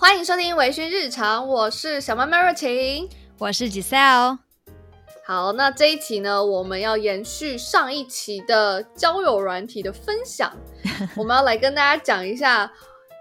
[0.00, 4.38] 欢迎收听微醺日常，我是小妹妹热情，我是 Giselle。
[5.26, 10.50] 好，那这一期呢，我们要延续上一期的交友软体的分享，
[11.14, 12.72] 我们要来跟大家讲一下，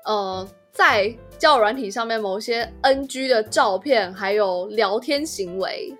[0.05, 5.93] 呃，在交友软体上面某些 NG 的照片，还有聊天行为。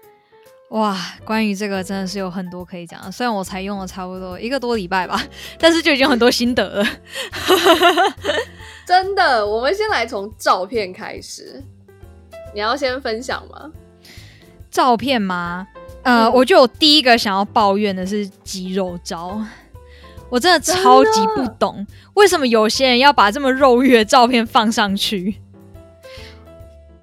[0.70, 3.12] 哇，关于这个真的是有很多可以讲的。
[3.12, 5.22] 虽然我才用了差不多一个多礼拜吧，
[5.60, 6.86] 但是就已经很多心得了。
[8.90, 11.64] 真的，我们先来从照片开始。
[12.56, 13.72] 你要先分享吗？
[14.72, 15.68] 照片吗？
[16.02, 19.40] 呃，我就第一个想要抱怨的是肌肉照。
[20.28, 25.36] 我真的超级不懂，为什么有些人要把这么肉欲的照片放上去？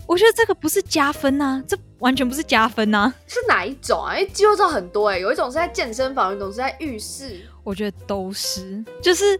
[0.08, 3.14] 我觉得这个不是加分呐，这完全不是加分呐。
[3.28, 4.18] 是哪一种啊？
[4.18, 7.42] 因为肌肉照很多哎，有一种是在健身房，有一种是在浴室。
[7.62, 9.38] 我觉得都是，就是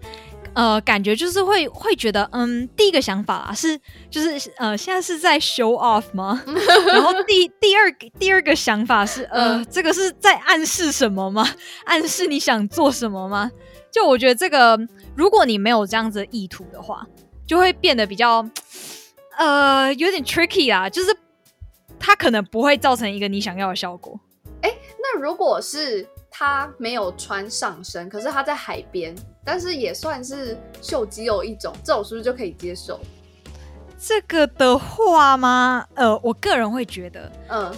[0.57, 3.79] 呃，感觉就是会会觉得，嗯，第一个想法啊是，
[4.11, 6.43] 就是呃，现在是在 show off 吗？
[6.89, 11.47] 然后第第二第二个想法是，呃，这个是在暗示什么吗？
[11.85, 13.51] 暗示你想做什么吗？
[13.93, 14.79] 就我觉得这个，
[15.15, 17.07] 如果你没有这样子的意图的话，
[17.47, 18.45] 就会变得比较。
[19.39, 21.15] 呃，有点 tricky 啊，就是
[21.99, 24.19] 它可能不会造成一个你想要的效果。
[24.63, 29.15] 哎，那如果是他没有穿上身，可是他在海边，
[29.47, 33.01] 但是也算是秀肌肉一种，这种是不是就可以接受？
[33.99, 35.87] 这个的话吗？
[35.95, 37.73] 呃，我个人会觉得，嗯，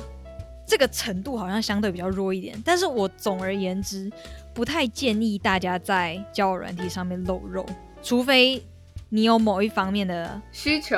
[0.66, 2.60] 这个程度好像相对比较弱一点。
[2.64, 4.10] 但是我总而言之，
[4.54, 7.66] 不太建议大家在交友软体上面露肉，
[8.02, 8.64] 除非。
[9.10, 10.94] 你有某一方面的需求，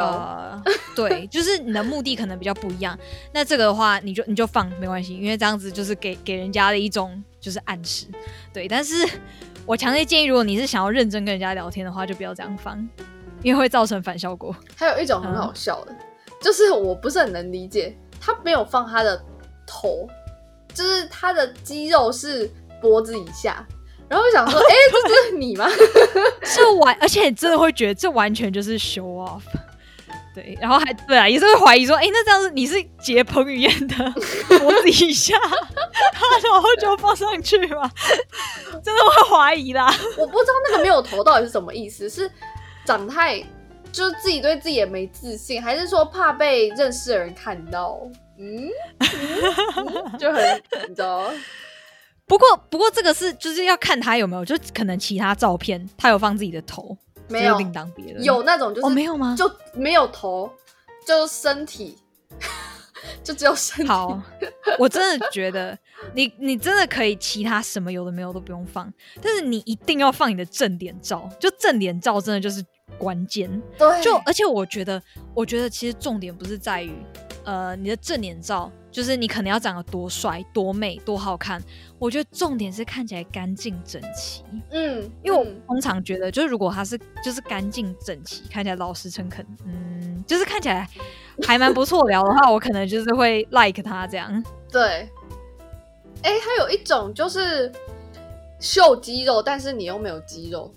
[0.97, 2.99] 对， 就是你的目的可能比较不一样。
[3.33, 8.07] 那这个的话，你就你就放没关系，因为这样子就是给给人家的一种就是暗示，
[8.53, 8.69] 对。
[8.69, 8.95] 但是
[9.67, 12.77] 我强烈建议，如果你是想要认真跟人家聊天的话，就不要这样放，
[13.43, 14.55] 因为会造成反效果。
[14.77, 15.95] 还有一种很好笑的，
[16.41, 19.21] 就是我不是很能理解，他没有放他的
[19.67, 20.09] 头，
[20.75, 22.51] 就是他的肌肉是
[22.81, 23.67] 脖子以下。
[24.09, 24.75] 然后想说， 哎，
[25.09, 25.69] 这是你吗？
[26.57, 29.43] 这完，而且真的会觉得这完全就是 show off。
[30.35, 33.97] 对，然后还对啊，也是会怀疑说，哎，那这样子你是截彭于晏的
[34.59, 37.91] 脖子以下， 然后就放上去吗？
[38.85, 39.93] 真的会怀疑啦。
[40.17, 42.31] 我不知道那个没有头到底是什么意思，是
[42.85, 43.41] 长太
[43.91, 47.99] 就是自己对自己也没自信，还是说怕被认识的人看到？
[48.39, 48.69] 嗯，
[50.19, 51.31] 就很你知道。
[52.27, 56.97] 不过，不过这个是就是要看他有没有，就可能其他照片他有放自己的头，
[57.31, 58.23] 没有另当别论。
[58.25, 59.35] 有那种就是哦，没有吗？
[59.39, 60.53] 就没有头，
[61.07, 61.97] 就身体，
[63.23, 63.89] 就只有身体。
[63.89, 64.21] 好，
[64.79, 65.79] 我真的觉得
[66.15, 68.93] 你你真的可以其他什么有的没有都不用放，
[69.23, 72.65] 但是你一定要放你的正脸照，就正脸照真的就是
[72.99, 73.51] 关键。
[73.79, 75.03] 对，就而且我觉得，
[75.35, 76.93] 我觉得其实重点不是在于
[77.45, 78.71] 呃你的正脸照。
[78.93, 81.63] 就是你可能要长得多帅、多美、多好看，
[81.97, 84.43] 我觉得重点是看起来干净整齐。
[84.73, 90.89] 嗯，因为我通常觉得，就是如果他是就是干净整齐，看起来老实诚恳，嗯，就是看起来
[91.47, 94.45] 还蛮不错聊的话，我可能就是会 like 他这样。
[94.69, 95.09] 对。
[96.25, 97.71] 哎，还有一种就是
[98.59, 100.75] 秀肌肉，但是你又没有肌肉。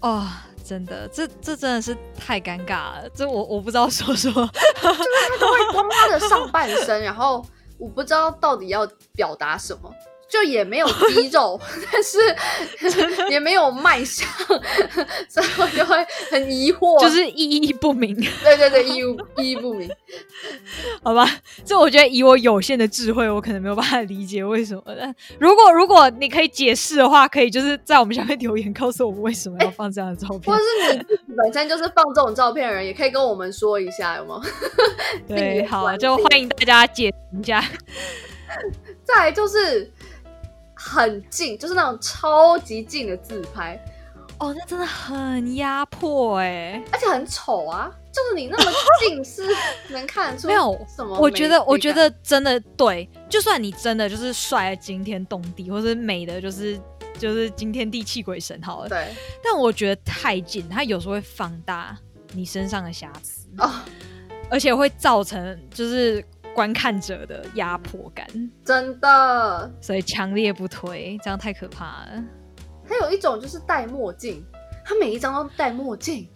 [0.00, 0.28] 哦。
[0.66, 3.08] 真的，这这真的是太尴尬了。
[3.14, 4.50] 这我我不知道说什么，
[4.82, 7.44] 就是他都会光他的上半身，然后
[7.78, 8.84] 我不知道到底要
[9.14, 9.88] 表达什么。
[10.28, 11.58] 就也没有肌肉，
[11.92, 12.18] 但是
[13.30, 14.26] 也没有卖相，
[15.28, 15.96] 所以我就会
[16.30, 18.14] 很疑惑，就是意义不明。
[18.42, 19.02] 对对对，意义
[19.42, 19.88] 意义不明。
[21.02, 21.28] 好吧，
[21.64, 24.82] 这我觉得以我有限的智慧，我可能没有办法理解为什么。
[25.38, 34.42] 如果如果你可以解释的话，可以就是在我们下面留言告诉我们为什么要放这样的照片，或者是你本身就是放这种照片的人，也可以跟我们说一下，有吗？
[35.28, 37.64] 对， 好，就欢迎大家解释一下。
[39.04, 39.92] 再就是。
[40.78, 43.82] 很近，就是那种超级近的自拍，
[44.38, 47.90] 哦，那真的很压迫哎，而且很丑啊！
[48.12, 48.70] 就是你那么
[49.00, 49.42] 近，是
[49.88, 51.18] 能看得出没有什么？
[51.18, 56.78] 我觉得，我觉得真的对，就算你真的就是帅的惊天动地，或是美的就是
[57.18, 59.08] 就是惊天地泣鬼神好了，对。
[59.42, 61.96] 但我觉得太近，它有时候会放大
[62.32, 63.84] 你身上的瑕疵啊，
[64.50, 66.22] 而且会造成就是。
[66.56, 68.26] 观看者的压迫感，
[68.64, 72.24] 真的，所以强烈不推，这样太可怕了。
[72.88, 74.42] 还有一种就是戴墨镜，
[74.82, 76.26] 他每一张都戴墨镜。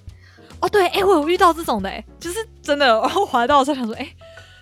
[0.61, 4.07] 哦，对，哎，我有遇到这种的，哎，就是真的， 然后滑到的时候想说，哎，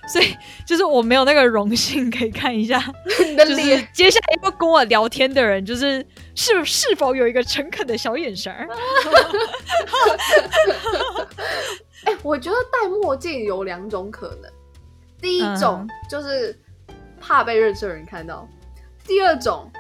[0.07, 0.33] 所以
[0.65, 2.81] 就是我没有那个荣幸可以看一下
[3.27, 3.89] 你的脸。
[3.93, 6.07] 接下来要跟我聊天的人，就是
[6.37, 8.69] 是是否有一个诚恳的小眼神儿？
[12.05, 14.49] 哎我觉得戴，墨镜有两种可能，
[15.21, 16.59] 第一种嗯就是
[17.21, 18.49] 怕被认识的人看到，
[19.05, 19.71] 第二种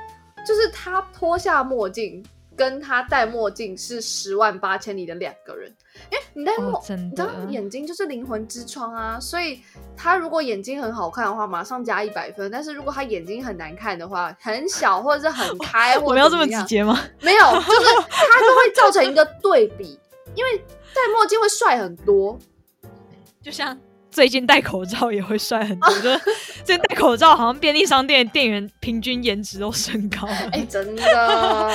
[0.46, 2.25] 就是他脱下墨镜
[2.56, 5.73] 跟他戴墨镜是十万八千里的两个人。
[6.11, 9.61] 因为你戴墨，哦你知道眼睛就是灵魂之窗啊，所以
[9.96, 17.00] 他如果眼睛很好看的话，马上加一百分；但是如果他眼睛很难看的话，很小或者是很开，或者我们要这么直接吗？
[17.20, 19.99] 没有，就是他就会造成一个对比，
[20.37, 22.38] 因为戴墨镜会帅很多。
[23.43, 23.76] 就像
[24.11, 26.21] 最近戴口罩也会帅很多， 就是
[26.65, 30.35] 最近戴口罩好像便利商店店员平均颜值都升高了。
[30.53, 31.71] 哎、真的，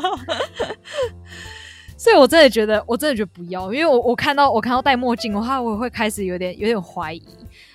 [1.96, 7.22] 所以我真的觉得，我真的觉得不要，因为我我看到我看到戴墨镜的话，我会开始有点有点怀疑。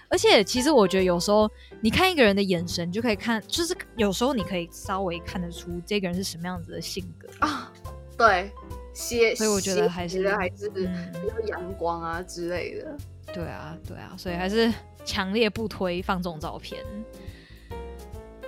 [0.10, 1.50] 而且其实我觉得有时候
[1.80, 7.30] 你看一个人的眼神，就可以看，就是有时候你可以稍微看得出这个人是什么样子的性格。
[7.40, 7.72] 啊，
[8.18, 8.52] 对，
[8.94, 12.98] 些，所以我觉得还是还是比嗯，较阳光啊之类的。
[13.34, 14.72] 对啊，对啊，所以还是
[15.06, 16.84] 强烈不推放这种照片。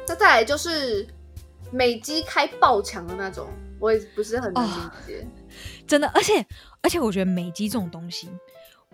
[0.08, 1.08] 那再来就是
[1.72, 3.48] 美肌开爆强的那种，
[3.80, 5.26] 我也不是很能理解。
[5.88, 6.46] 真的，而且
[6.82, 8.30] 而且，我觉得美肌这种东西，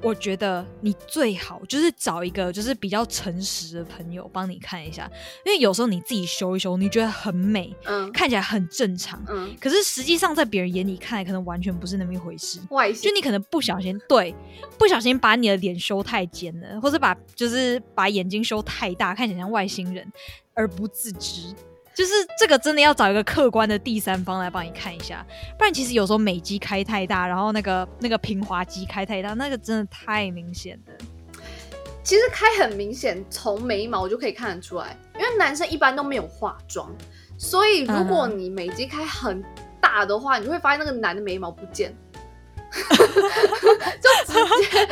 [0.02, 5.10] 我觉得你最好就是找一个就是比较诚实的朋友帮你看一下，
[5.46, 12.60] 因为有时候你自己修一修，你觉得很美，嗯看起来很正常，嗯，可是实际上在别人眼里看来，可能完全不是那么一回事。
[12.70, 14.34] 外形就你可能不小心对，
[14.78, 20.10] 不小心把你的脸修太尖了，或者把就是把眼睛修太大，看起来像外星人
[20.54, 21.54] 而不自知。
[22.00, 25.22] 就是这个真的要找一个客观的第三方来帮你看一下，
[25.58, 30.94] 不然其实有时候美肌开太大，然后那个那个平滑肌开太大，那个真的太明显了。
[32.02, 36.90] 其实开很明显，从眉毛就可以看得出来，因为男生一般都没有化妆，
[37.38, 39.44] 所以如果你美肌开很
[39.82, 41.94] 大的话，你就会发现那个男的眉毛不见，
[44.00, 44.34] 就直
[44.70, 44.86] 接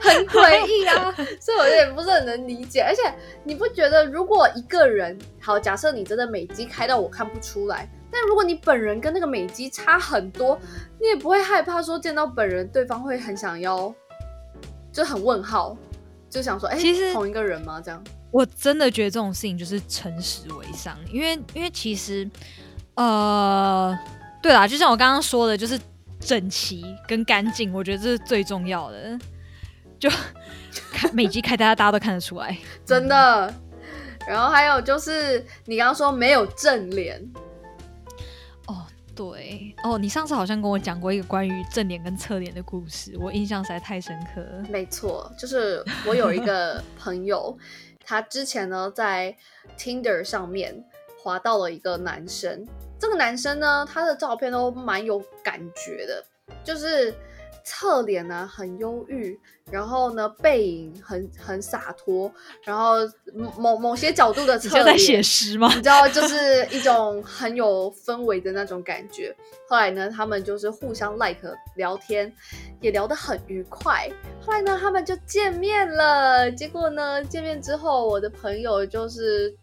[0.00, 1.14] 很诡异啊！
[1.40, 2.80] 所以我也不是很能理解。
[2.80, 3.02] 而且
[3.44, 10.58] 你不觉得，如果一个人好，假设你真的美肌开到我看不出来，但如果你本人跟那个美肌差很多，
[11.00, 13.92] 你也不会害怕说见到本人对方会很想要，
[14.92, 15.76] 就很问号。
[16.30, 17.80] 就想说，哎、其实同一个人吗？
[17.82, 22.28] 这样，我真的觉得这种事情就是诚实为上，因为因为其实，
[22.96, 23.98] 呃，
[24.42, 25.80] 对啦，就像我刚刚说的，就是
[26.20, 29.18] 整齐跟干净，我觉得这是最重要的。
[29.98, 30.08] 就
[30.92, 33.54] 看每集开大家大家都看得出来，真的。
[34.26, 37.18] 然后还有就是你刚刚说没有正脸，
[38.66, 38.86] 哦，
[39.16, 44.64] 对，哦，你上次好像跟我讲过一个关于正脸跟侧脸的故事，我印象实在太深刻了。
[44.68, 47.56] 没错，就是我有一个朋友，
[48.04, 49.34] 他之前呢在
[49.78, 50.84] Tinder 上面
[51.22, 52.66] 滑到了一个男生，
[52.98, 56.24] 这个男生呢他的照片都蛮有感觉的，
[56.64, 57.14] 就是
[57.64, 59.38] 侧脸呢很忧郁，
[59.70, 62.32] 然后呢背影很很洒脱，
[62.64, 62.96] 然后
[63.34, 65.22] 某某某些角度的你侧脸在在写脸。
[65.22, 65.68] 诗吗？
[65.68, 69.36] 你知道，就是一种很有氛围的那种感觉。
[69.68, 72.32] 后来呢，他们就是互相 like 聊天，
[72.80, 74.10] 也聊得很愉快。
[74.40, 76.50] 后来呢，他们就见面了。
[76.50, 79.54] 结果呢，见面之后，我的朋友就是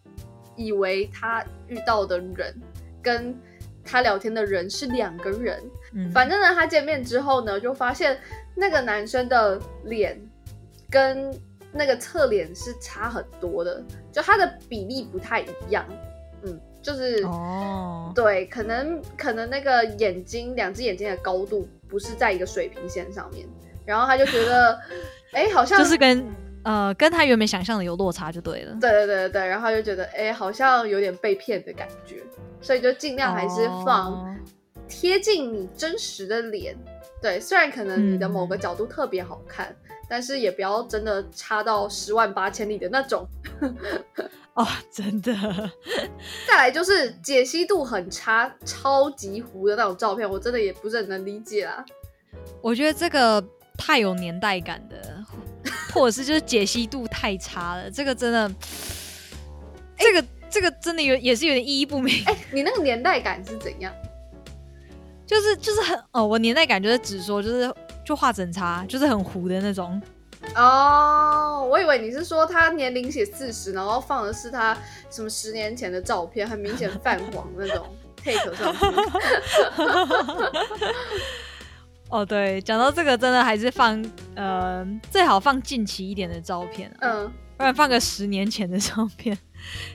[0.55, 2.61] 以为他遇到的人
[3.05, 3.39] 跟
[3.83, 5.63] 他聊天的人是两个人。
[5.93, 8.19] 嗯，反正呢，他见面之后呢，就发现
[8.55, 10.19] 那个男生的脸
[10.89, 11.31] 跟
[11.71, 15.85] 那个侧脸是差很多的，就他的比例不太一样。
[16.43, 23.47] 嗯，就是哦，对，可能可能那个眼睛，两只眼睛的高度不是在一个水平线上面，
[23.85, 24.79] 然后他就觉得，
[25.33, 26.25] 哎，好像就是跟
[26.63, 28.77] 呃跟他原本想象的有落差就对了。
[28.81, 32.21] 对对对对，然后他就觉得，哎，好像有点被骗的感觉，
[32.65, 34.12] 所以就尽量还是放。
[34.12, 34.36] 哦
[34.88, 36.75] 贴近你真实的脸。
[37.19, 39.75] 对，虽然可能你的某个嗯角度特别好看，
[40.07, 43.27] 但是也不要真的差到十万八千里的那种。
[44.53, 45.34] 哦，真的，
[46.48, 51.84] 再来就是解析度很差、超级糊的那种照片，我真的也不是很能理解啊。
[52.62, 53.43] 我觉得这个
[53.79, 55.25] 太有年代感的，
[55.95, 58.53] 或者是就是解析度太差了，这个真的，
[59.98, 60.24] 这个
[60.55, 62.24] 这个真的有也是有点意义不明。
[62.27, 63.93] 哎、你那个年代感是怎样？
[65.27, 67.69] 就是就是很哦，我年代感就是只说就是
[68.05, 70.01] 就画整差，就是很糊的那种。
[70.55, 74.77] 哦，我以为你是说他年龄写四十，然后放的是他
[75.09, 77.85] 什么十年前的照片，很明显泛黄那种
[78.24, 78.85] take 上去。
[82.07, 84.01] 哦，对，讲到这个，真的还是放
[84.35, 89.38] 呃最好放近期一点的照片、啊，嗯，不然放个十年前的照片，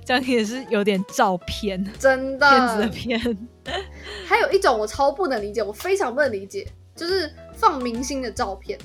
[0.04, 2.48] 这样也是有点照片真的。
[2.48, 3.48] 片子的片。
[4.26, 8.78] 还有一种我超不能理解，我非常不能理解，就是放明星的照片，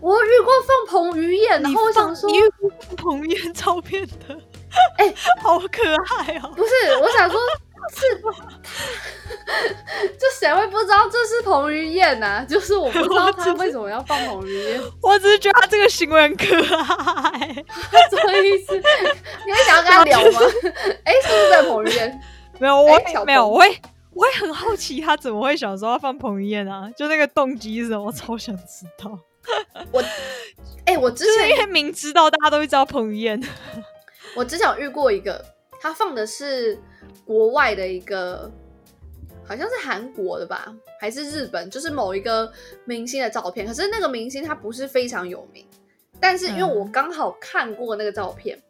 [0.00, 4.38] 我遇过放彭于晏，然后我想说，你遇过放彭于晏照片的？
[4.98, 5.82] 哎， 好可
[6.18, 6.52] 爱哦！
[6.54, 7.40] 不是，我想说，
[7.94, 8.30] 是吧，
[10.18, 12.44] 这谁会不知道这是彭于晏呢？
[12.48, 14.80] 就是我不知道他为什么要放彭于晏。
[15.02, 17.54] 我只是觉得他这个行为很可爱。
[18.10, 18.76] 什么意思？
[19.46, 20.40] 你会想要跟他聊吗？
[21.04, 22.20] 哎，是不是在彭于晏？
[22.58, 23.80] 没有，我没有，我会，
[24.12, 26.90] 我会很好奇他怎么会想说要放彭于晏啊？
[26.96, 28.04] 就那个动机是什么？
[28.04, 29.18] 我超想知道。
[29.90, 30.04] 我，
[30.84, 33.40] 哎，我之前因为明知道大家都会知道彭于晏。
[34.36, 35.42] 我之前有遇过一个，
[35.80, 36.78] 他放的是
[37.24, 38.50] 国外的一个，
[39.44, 42.50] 好像是韩国的吧，还是日本，就是某一个
[42.84, 43.66] 明星的照片。
[43.66, 45.66] 可是那个明星他不是非常有名，
[46.18, 48.60] 但是因为我刚好看过那个照片，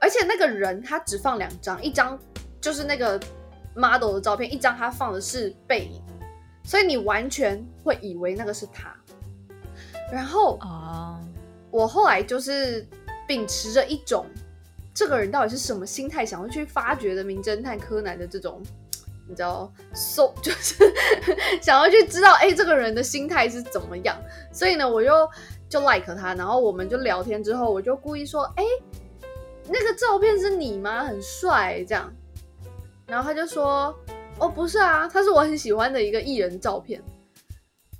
[0.00, 2.18] 而且那个人他只放两张，一张
[2.60, 3.20] 就是那个
[3.74, 6.02] model 的照片，一张他放的是背影，
[6.64, 8.94] 所以你完全会以为那个是他。
[10.12, 11.20] 然后啊，
[11.70, 12.86] 我后来就是
[13.26, 14.26] 秉持着一种。
[14.94, 18.62] 这个人到底是什么心态，想要去发掘的名侦探柯南的这种，
[19.28, 20.76] 你知道，搜 就是
[21.60, 24.16] 想要去知道，哎，这个人的心态是怎么样？
[24.52, 25.28] 所以呢，我就
[25.68, 28.64] 就 like 他，然后我们就聊天之后，我就故意说，哎，
[29.66, 31.02] 那个照片是你吗？
[31.02, 32.12] 很帅，这样。
[33.06, 33.92] 然后他就说，
[34.38, 37.02] 哦，不是啊，他是我很喜欢的一个艺人照片。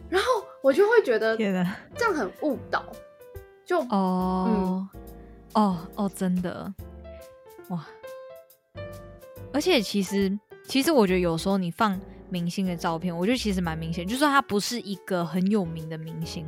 [0.09, 2.85] 然后我就会觉得，这样很误导，
[3.65, 4.87] 就哦。
[5.55, 6.73] 哦哦，真的，
[7.69, 7.87] 哇！
[9.53, 16.45] 而且其实，其实我觉得有时候你放明星的照片，我觉得其实蛮明显，就算他不是一个很有名的明星，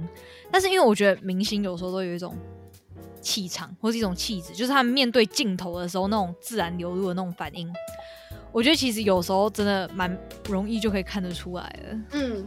[0.50, 2.36] 但是因为我觉得明星有时候都有一种
[3.20, 7.72] 气场或是一种气质，就是他们面对镜头的时候那种自然流露的那种反应，
[8.50, 12.18] 我觉得其实有时候真的蛮容易就可以看得出来的。
[12.18, 12.44] 嗯，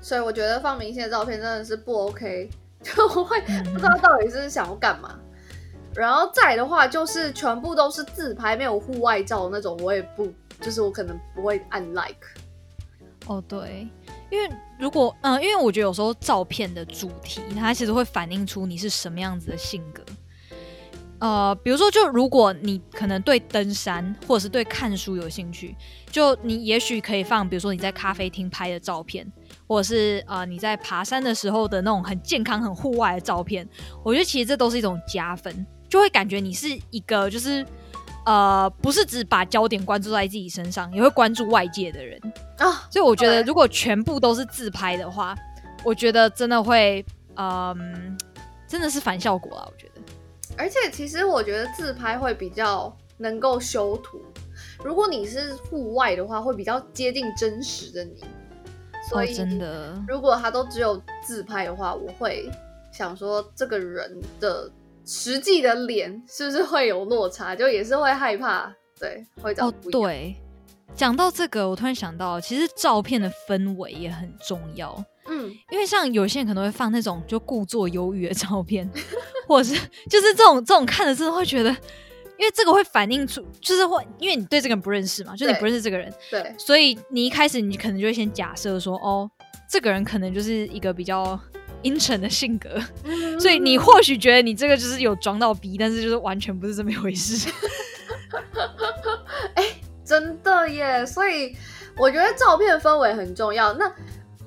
[0.00, 2.50] 所以我觉得放明星的照片真的是不 OK，
[2.82, 3.40] 就会
[3.72, 5.16] 不知道到底是想要干嘛。
[5.96, 10.28] 然后再的话，就是全部都是自拍，没有户外照那种，我也不，
[10.60, 12.26] 就是我可能不会按 like。
[13.26, 13.86] 哦，对，
[14.30, 20.02] 因为如果，嗯，因为我觉得有时候照片的主题，它其实会反映出你是什么样子的性格。
[21.20, 25.74] 呃，比如说，就如果你可能对登山或者是对看书有兴趣，
[26.10, 29.26] 就你也许可以放，比如说你在咖啡厅拍的照片，
[29.66, 33.66] 或者是呃你在爬山的时候的那种很健康、很户外的照片。
[34.02, 35.64] 我觉得其实这都是一种加分。
[35.88, 37.64] 就会感觉你是一个，就是
[38.26, 42.18] 呃，不是只把焦点关注在自己身上，也会关注外界的人
[42.58, 42.88] 啊。
[42.90, 45.34] 所以我觉得，如果全部都是自拍的话，
[45.84, 47.04] 我觉得真的会，
[47.36, 48.16] 嗯，
[48.66, 49.68] 真的是反效果啊。
[49.70, 50.00] 我觉得，
[50.56, 54.20] 而且其实我觉得自拍会比较能够修图，
[54.82, 58.24] 如果你是户外的话，会比较接近真实的你。
[59.10, 62.50] 所以真的，如果他都只有自拍的话，我会
[62.90, 64.70] 想说这个人的。
[65.06, 67.54] 实际的脸是不是会有落差？
[67.54, 69.72] 就也是会害怕，对，会哦。
[69.90, 70.34] 对，
[70.94, 75.04] 讲到这个，我突然想到，其实照片的氛围也很重要。
[75.26, 78.90] 嗯，因为像有些人可能会放那种就故作忧郁的照片，
[79.46, 81.70] 或者是就是这种这种看着真的会觉得，
[82.38, 89.30] 因为这个会反映出，就是会因为你对这个人不认识嘛，就你不认识这个人，对，所以你一开始你可能就会先假设说，哦，
[89.68, 91.38] 这个人可能就是一个比较。
[91.84, 92.68] 阴沉的性格，
[93.38, 97.48] 所以你或许觉得你这个就是有装到逼，但是就是完全不是这么一回事。
[99.54, 99.64] 哎，
[100.04, 101.06] 真的耶！
[101.06, 101.54] 所以
[101.96, 103.72] 我觉得照片氛围很重要。
[103.74, 103.88] 那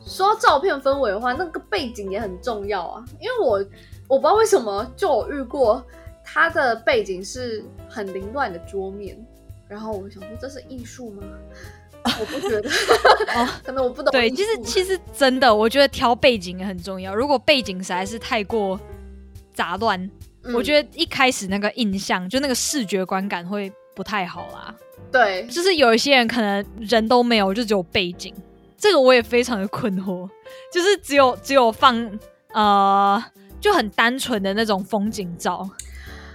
[0.05, 3.05] 说照片氛围的话，那个背景也很重要啊。
[3.19, 3.65] 因为我
[4.07, 5.85] 我不知道为什么就我遇过
[6.25, 9.17] 他的背景是很凌乱的桌面，
[9.69, 11.23] 然后我想说这是艺术吗？
[12.19, 12.69] 我不觉得
[13.63, 14.11] 可能我不懂。
[14.11, 17.13] 对，其实其实真的，我觉得挑背景也很重要。
[17.13, 18.79] 如果背景实在是太过
[19.53, 20.09] 杂乱，
[20.53, 24.73] 我觉得一开始那个印象，就那个视觉观感会不太好啦。
[25.11, 28.33] 对，就是有一些人可能人都没有，就只有背景，
[28.77, 30.29] 这个我也非常的困惑。
[30.71, 32.19] 就是只有只有放
[32.53, 33.23] 呃，
[33.59, 35.69] 就很单纯的那种风景照，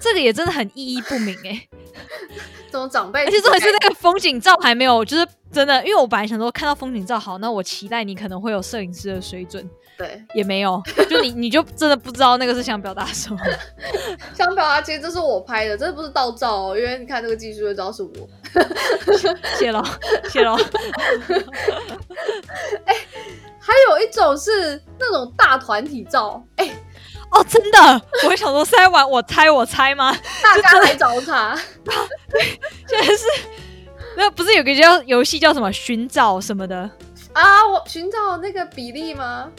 [0.00, 1.69] 这个也真的很意义不明哎。
[2.88, 13.38] 长辈，而且重点是那个风景照还没有，就是真的，因为我本来想说看到风景照好，那我期待你可能会有摄影师的水准，对，也没有，就你你就真的不知道那个是想表达什么，
[14.35, 18.11] 想表达其实这是我拍的，这不是盗照哦，因为你看这个技术就知道是我，
[19.59, 19.83] 谢喽
[20.31, 20.57] 谢喽，
[22.87, 22.95] 哎，
[23.61, 26.71] 还有一种是那种大团体照，哎。
[27.33, 30.15] 哦，真的， 我想说是在玩，我猜我猜吗？
[30.43, 31.59] 大家来找茬。
[31.85, 31.95] 对，
[32.89, 33.25] 现在是
[34.17, 36.89] 那不是有个叫游戏叫什么寻找什么的
[37.33, 37.67] 啊？
[37.67, 39.51] 我寻找那个比例吗？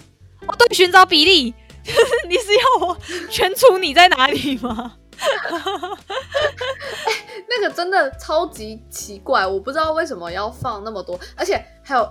[0.47, 1.53] 哦，对，寻找比例，
[2.29, 2.97] 你是要我
[3.29, 4.93] 圈出你在哪里吗？
[7.47, 12.07] 那个真的超级奇怪，我不知道为什么要放那么多，而且还有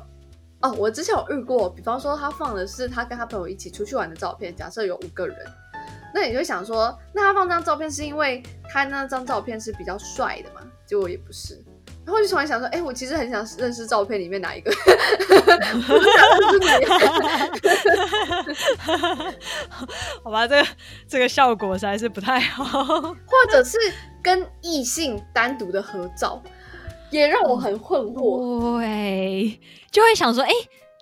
[0.63, 5.37] 哦，我之前有遇过，比方说他放的是他跟他朋友一起出去玩的照片，假设有五个人，
[6.15, 10.61] 那你就想说，那他放这张照片是因为他那张照片是比较帅的嘛？
[10.87, 11.63] 结果也不是。
[12.05, 14.73] 然后就突然想说，哎，我其实很想认识照片里面哪一个，
[20.25, 20.69] 好吧，这个
[21.07, 22.83] 这个效果实在是不太好。
[22.85, 23.17] 或
[23.51, 23.79] 者是
[24.21, 26.43] 跟异性单独的合照，
[27.13, 28.79] 也让我很困惑。
[28.81, 30.51] 对，就会想说，哎，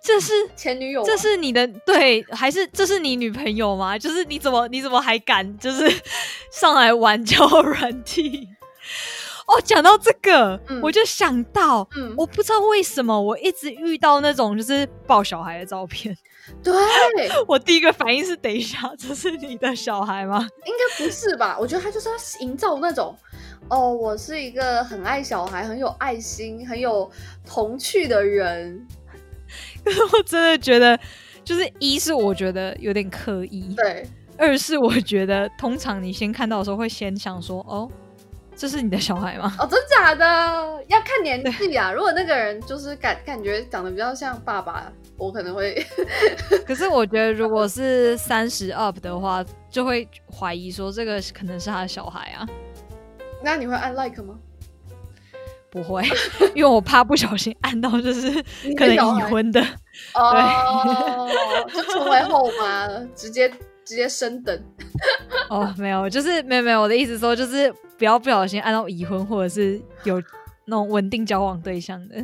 [0.03, 3.97] 这是前女友，这是你的对，还是这是你女朋友吗？
[3.97, 5.91] 就是你怎么你怎么还敢就是
[6.51, 8.47] 上来玩交软体？
[9.47, 16.15] 哦，讲到这个，我就想到，我不知道为什么我一直遇到那种就是抱小孩的照片。
[16.63, 16.73] 对，
[17.47, 20.47] 我第一个反应是，等一下，这是你的小孩吗？
[20.65, 21.57] 应该不是吧？
[21.59, 23.15] 我觉得他就是要营造那种，
[23.71, 27.09] 哦，我是一个很爱小孩、很有爱心、很有
[27.47, 28.85] 童趣的人。
[29.83, 30.99] 可是我真的觉得，
[31.43, 34.05] 就是一是我觉得有点刻意，对；
[34.37, 37.89] 二是我觉得，通常你先看到的时候会先想说，哦。
[38.53, 39.55] 这是你的小孩吗？
[39.57, 40.83] 哦，真假的？
[40.87, 41.91] 要看年纪啊。
[41.91, 45.83] 如果那个人就是感感觉长得比较像爸爸，我可能会。
[46.67, 52.45] 可是我觉得，如果是三十 up 的话，就会怀疑说这个可能是他的小孩啊。
[53.43, 54.37] 那你会按 like 吗？
[55.69, 56.03] 不会，
[56.53, 58.31] 因为我怕不小心按到就是
[58.77, 59.61] 可能已婚的。
[60.13, 61.27] 哦，
[61.73, 63.49] 就成为后妈，直接
[63.85, 64.63] 直接升等。
[65.49, 66.81] 哦，没有，就是没有没有。
[66.81, 67.73] 我的意思说就是。
[68.01, 70.19] 不要不小心按到已婚，或者是有
[70.65, 72.15] 那种稳定交往对象的，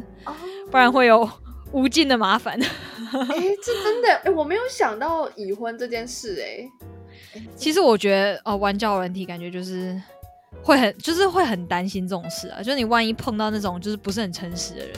[0.71, 1.29] 不然会有
[1.71, 2.57] 无尽的麻烦。
[2.59, 6.67] 哎，这真的哎，我没有想到已婚这件事哎。
[7.55, 9.95] 其实我觉得哦，玩交友软体感觉就是
[10.63, 12.62] 会很，就是会很担心这种事啊。
[12.62, 14.96] 就是你万一碰到那种就是不是很诚实的人，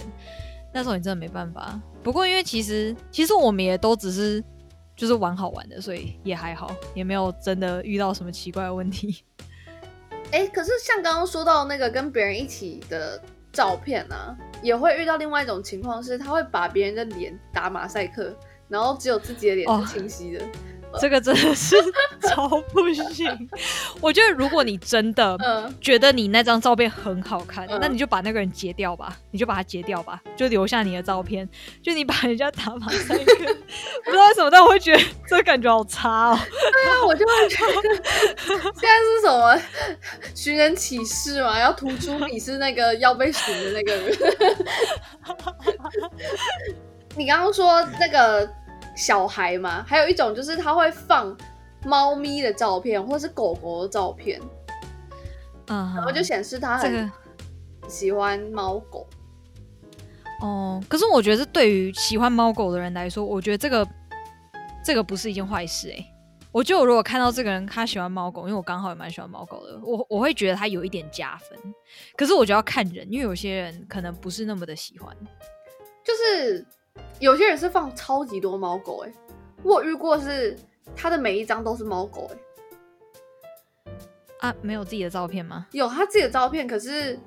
[0.74, 1.80] 那时候你真的没办法。
[2.02, 4.44] 不过因为其实其实我们也都只是
[4.96, 9.24] 就是玩好玩的，所以也还好，也没有真的遇到什么奇怪的问题。
[10.32, 18.36] 哎，可是像刚刚说到那个跟别人一起的照片呢，也会遇到另外一种情况，是他会把别人的脸打马赛克，
[18.68, 20.46] 然后只有自己的脸是清晰的。
[21.00, 21.76] 这个真的是
[22.30, 23.50] 超不行！
[24.02, 25.38] 我觉得如果你真的
[25.80, 31.48] 觉得你那张照片很好看，那你就把那个人截掉吧，你就把它截掉吧，就留下你的照片。
[31.84, 33.24] 就你把人家打马赛克，
[34.06, 36.40] 不知道为什么，但我会觉得这感觉好差哦。
[36.50, 39.62] 对啊，我就会觉得现在是什么
[40.34, 44.18] 寻人启事嘛，要突出你是那个要被寻的那个人。
[47.16, 48.50] 你刚刚说那个。
[49.00, 51.36] 小孩嘛，还有一种就是他会放
[51.86, 54.38] 猫咪的照片或是狗狗的照片，
[55.68, 57.10] 嗯，然后就显示他很
[57.88, 59.08] 喜欢猫狗。
[60.42, 63.88] 哦，可是我觉得对于喜欢猫狗的人来说，我觉得这个
[64.84, 66.06] 这个不是一件坏事哎。
[66.52, 71.58] 我就如果看到这个人他喜欢猫狗，因为我刚好也蛮喜欢猫狗的，我我会觉得他有一点加分。
[72.18, 75.16] 可是我觉得要看人，因为有些人可能不是那么的喜欢，
[76.04, 76.68] 就是。
[77.20, 79.14] 有些人是放超级多猫狗哎，
[79.64, 80.58] 我遇过是
[80.96, 82.32] 他的每一张都是猫狗
[84.42, 85.68] 哎，啊，没有自己的照片吗？
[85.72, 87.20] 有他自己的照片，可是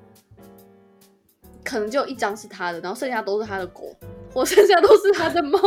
[1.65, 3.95] 可能就一张是他的，然后剩下都是他的狗，
[4.33, 5.59] 我剩下都是他的猫。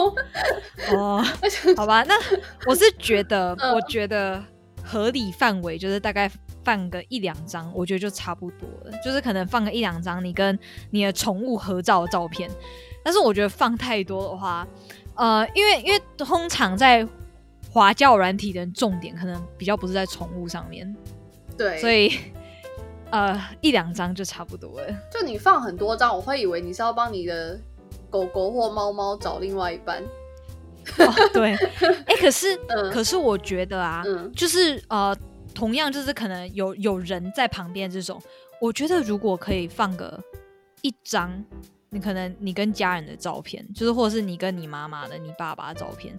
[0.92, 1.24] 哦，
[1.78, 2.16] 好吧，那
[2.66, 4.44] 我是觉得， 我觉得
[4.84, 6.30] 合理范围就是大概
[6.66, 10.58] 放个一两张，我觉得就差不多了，就是可能放个一两张你跟
[10.90, 12.50] 你的宠物合照的照片。
[13.04, 14.68] 但是我觉得放太多的话，
[15.16, 17.08] 呃，因为因为通常在
[17.72, 20.96] 华教软体的重点可能比较不是在宠物上面，
[21.56, 22.12] 对，所以
[23.12, 24.88] 呃一两张就差不多了。
[25.12, 27.60] 就你放很多张，我会以为你是要帮你的
[28.10, 30.04] 狗狗或猫猫找另外一半。
[31.32, 31.54] 对，
[32.06, 32.56] 哎，可是
[32.92, 34.04] 可是我觉得啊，
[34.36, 35.16] 就是呃，
[35.56, 38.22] 同样就是可能有有人在旁边这种，
[38.62, 40.22] 我觉得如果可以放个
[40.82, 41.44] 一张。
[41.92, 46.14] 你可能你跟家人的照片，就是或者是你跟你妈妈的、你爸爸的照片。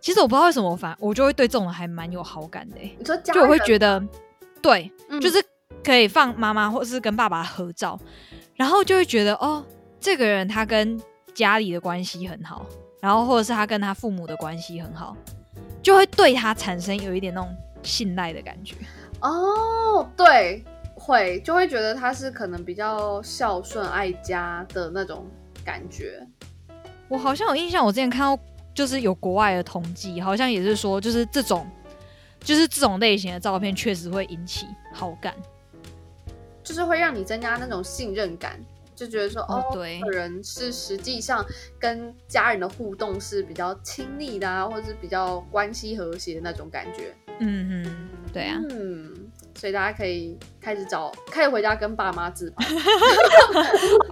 [0.00, 2.76] 其实我不知道为什么，反我就会对这种还蛮有好感的。
[2.76, 4.00] 你说就我会觉得，
[4.60, 4.88] 对，
[5.20, 5.44] 就是
[5.82, 7.98] 可以放妈妈或是跟爸爸合照，
[8.54, 9.64] 然后就会觉得哦，
[9.98, 11.00] 这个人他跟
[11.34, 12.64] 家里的关系很好，
[13.00, 15.16] 然后或者是他跟他父母的关系很好，
[15.82, 18.74] 就会对他产生有一点那种信赖的感觉。
[19.20, 20.64] 哦，对。
[20.94, 25.26] 会就会觉得他是可能比较孝顺爱家的那种
[25.64, 26.24] 感觉。
[27.08, 28.40] 我好像有印象，我之前看到
[28.72, 31.66] 就是有国外的统计，好像也是说，就是这种
[32.38, 34.64] 就是这种类型的照片确实会引起
[34.94, 35.34] 好感，
[36.62, 38.60] 就是会让你增加那种信任感。
[38.94, 41.44] 就觉得说哦，对，人是实际上
[41.80, 47.12] 跟家人的互动是比较亲密的啊，或者是比较关系和谐的那种感觉。
[47.44, 49.12] 嗯嗯，对啊，嗯，
[49.58, 52.66] 所以大家可以开始找，开始回家跟爸妈自拍。
[52.70, 52.78] 如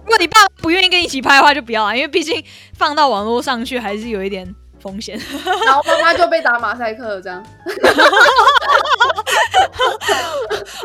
[0.03, 5.17] 果你爸不愿意跟你一起拍的话，就不要啊，因为毕竟放到网络上去还是有一点风险。
[5.65, 7.41] 然后妈妈就被打马赛克了，这样。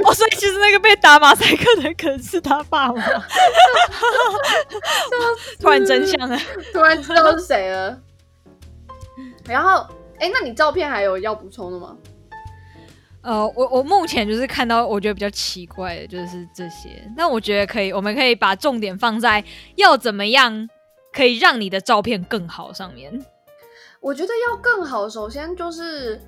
[0.05, 3.03] 哦，所以其实那个被打马赛克的可能是他爸妈。
[5.59, 6.39] 突然真相了，
[6.73, 7.99] 突然知道是谁了。
[9.49, 9.87] 然后，
[10.19, 11.97] 哎，那你照片还有要补充的吗？
[13.27, 17.03] 呃，我我目前就是看到我觉得比较奇怪的就是这些。
[17.17, 19.43] 那我觉得可以，我们可以把重点放在
[19.75, 20.69] 要怎么样
[21.13, 23.13] 可以让你的照片更好上面。
[24.01, 26.21] 我觉得要更好，首先就是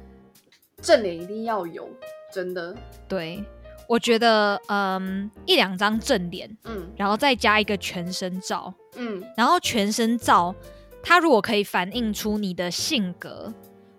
[0.83, 1.89] 正脸一定要有。
[2.35, 2.77] 真的，
[3.09, 3.45] 对，
[3.87, 10.53] 我觉得，嗯，一两张正脸，嗯，然后再加一个全身照，嗯，然后全身照，
[11.01, 13.55] 它如果可以反映出你的性格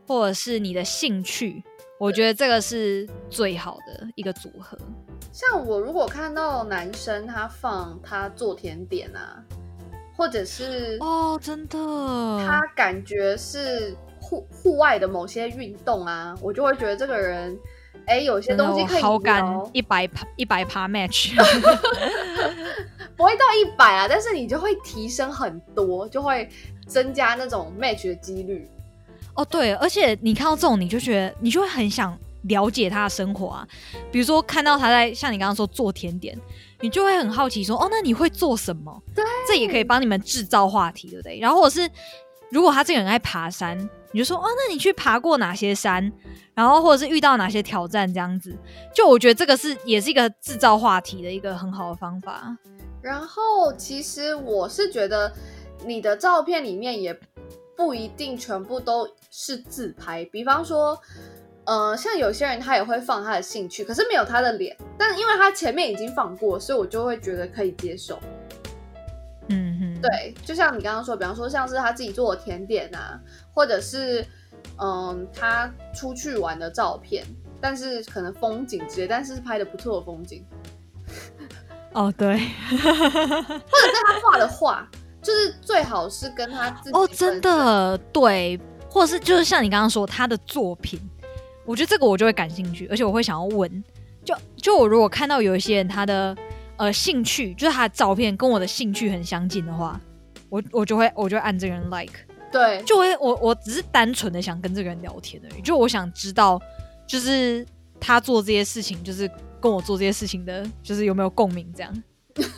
[0.05, 1.63] 或者是你的兴趣，
[1.99, 4.77] 我觉得这个是最好的一个组合。
[5.33, 9.43] 像我如果看到男生他放他做甜点啊，
[10.15, 11.77] 或者是哦，真的，
[12.47, 17.57] 他感觉是户户外的某些运动啊，我就会觉得这个人。
[18.05, 21.35] 哎，有些东西可以好感一百趴一百趴 match，
[23.15, 26.49] 不会到一百啊，但是你就会提升很多，就会
[26.87, 28.67] 增加那种 match 的几率。
[29.39, 33.65] 哦，对，而且你看到这种，你就觉得你就会很想了解他的生活啊。
[34.11, 36.37] 比如说看到他在像你刚刚说做甜点，
[36.81, 39.01] 你就会很好奇说，哦，那你会做什么？
[39.15, 41.39] 对，这也可以帮你们制造话题，对不对？
[41.39, 41.89] 然后或者是
[42.51, 43.77] 如果他这个人爱爬山，
[44.11, 46.11] 你就说，哦，那你去爬过哪些山？
[46.53, 48.53] 然后或者是遇到哪些挑战这样子，
[48.93, 52.53] 就我觉得这个是也是一个制造话题的一个很好的方法。
[53.01, 55.31] 然后其实我是觉得
[55.85, 57.17] 你的照片里面也
[57.79, 61.01] 不一定全部都是自拍，比方说，
[61.63, 68.19] 呃，像有些人他也会放他的兴趣，可是没有他的脸，但因为他前面已经放过，所以我就会觉得可以接受。
[69.47, 73.17] 嗯哼，对，就像你刚刚说，比方说像是他自己做的甜点啊，
[73.53, 74.25] 或者是。
[74.81, 77.25] 嗯，他出去玩的照片，
[77.61, 80.45] 但是可能风景之类，但是拍的不错的风景。
[81.93, 84.89] 哦，对，或者是他画的画，
[85.21, 90.99] 就是最好是跟他自己哦，真的对，或者是就是像你刚刚说他的作品，
[91.65, 93.83] 我觉得这个我就会感兴趣，而且我会想要问，
[94.23, 96.35] 就就我如果看到有一些人他的
[96.77, 99.99] 呃兴趣，就是他的照片跟我的兴趣很相近的话，
[100.49, 102.13] 我我就会我就按这个人 like。
[102.51, 106.59] 对，就会我我只是单纯的想跟这个人聊天而已，就我想知道，
[107.05, 107.63] 就是
[107.99, 109.29] 他做这些事情，就是
[109.61, 112.03] 跟我做这些事情的，就是有没有共鸣，这样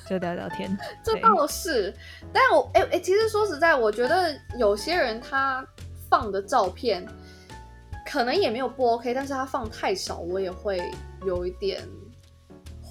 [0.07, 0.77] 就聊聊天。
[1.03, 1.93] 这倒是，
[2.33, 5.65] 但我哎哎，其实说实在，我觉得有些人他
[6.09, 7.05] 放的照片
[8.05, 10.91] 可能也没有不 OK，但是他放太少，我也会
[11.25, 11.81] 有一点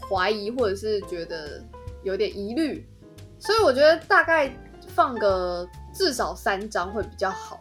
[0.09, 1.62] 怀疑，或者是觉得
[2.03, 2.88] 有点疑虑，
[3.38, 4.50] 所以我觉得大概
[4.94, 5.68] 放个。
[5.92, 7.61] 至少三张会比较好。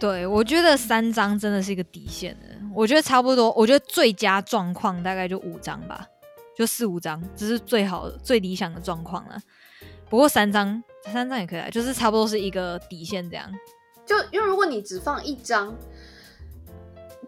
[0.00, 2.46] 对，我觉得三张真的是一个底线的。
[2.74, 6.08] 我觉得差不多，我觉得最佳状况大概就五张吧，
[6.56, 9.38] 就四五张，这是最好最理想的状况了。
[10.08, 13.50] 不过三张，三张也可以，就是差不多是一个底线这样。
[14.04, 15.76] 就因为如果你只放一张。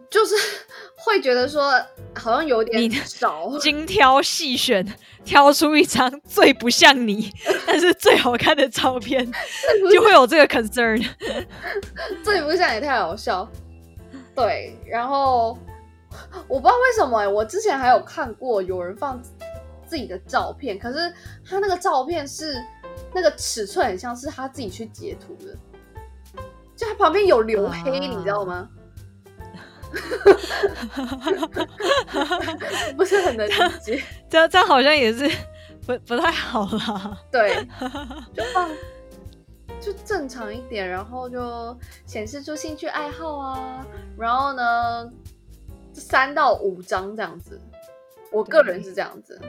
[0.07, 0.35] 就是
[0.95, 1.73] 会觉得说
[2.13, 4.85] 好像有点少， 精挑细选，
[5.25, 7.29] 挑出一张最不像你，
[7.65, 9.29] 但是最好看的照片，
[9.91, 11.05] 就会有这个 concern。
[12.23, 13.49] 最不像也太好笑，
[14.35, 14.77] 对。
[14.87, 15.57] 然后
[16.47, 19.21] 我不知道为什么哎，我之前还有看过有人放
[19.85, 21.13] 自己的照片，可是
[21.47, 22.55] 他那个照片是
[23.13, 25.55] 那个尺寸很像是他自己去截图的，
[26.75, 28.69] 就他旁边有留黑，你知道吗？
[32.97, 35.29] 不是很能理解，这样这样好像也是
[35.85, 37.17] 不不太好啦。
[37.31, 37.65] 对，
[38.33, 38.69] 就放
[39.79, 43.85] 就正常一点，然后就显示出兴趣爱好啊，
[44.17, 45.09] 然后呢
[45.95, 47.59] 三到五张这样子，
[48.31, 49.41] 我个人是这样子。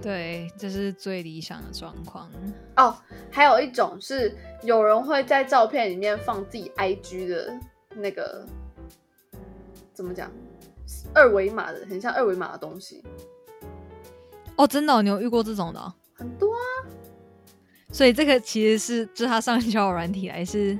[0.00, 2.30] 对，这是最理想的状况。
[2.76, 2.94] 哦，
[3.30, 7.58] 还有一种是有人会在照片里面放自己 IG 的
[7.96, 8.46] 那个。
[9.94, 10.30] 怎么讲？
[11.12, 13.02] 二维码的，很像二维码的东西。
[14.54, 15.92] 哦，真的，你有遇过这种的？
[16.14, 16.60] 很多啊。
[17.90, 20.78] 所以这个其实是，就是他上交友软体来是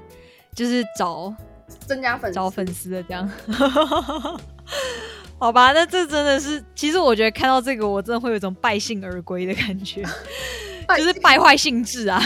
[0.54, 1.34] 就是找
[1.80, 3.28] 增加粉丝找粉丝的这样。
[5.40, 10.02] 好吧，那这真的是，其实我觉得看到这个，我真的会有一种败兴而归的感觉，
[10.96, 12.20] 就是败坏兴致啊。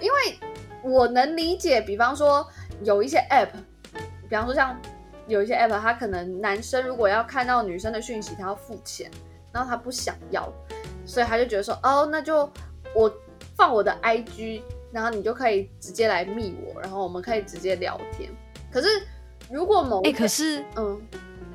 [0.00, 0.38] 因为
[0.82, 2.46] 我能理解，比方说
[2.84, 3.48] 有一些 app，
[4.28, 4.78] 比方说像
[5.26, 9.10] 有一些 app，他可能男生如果要看到女生的讯息，他要付钱，
[9.50, 10.52] 然后他不想要，
[11.06, 12.40] 所以他就觉得说，哦，那就
[12.94, 13.10] 我
[13.56, 14.60] 放我的 IG，
[14.92, 18.30] 然后你就可以直接来密我，然后我们可以直接聊天。
[18.70, 18.88] 可是
[19.50, 21.00] 如果某哎，可是嗯。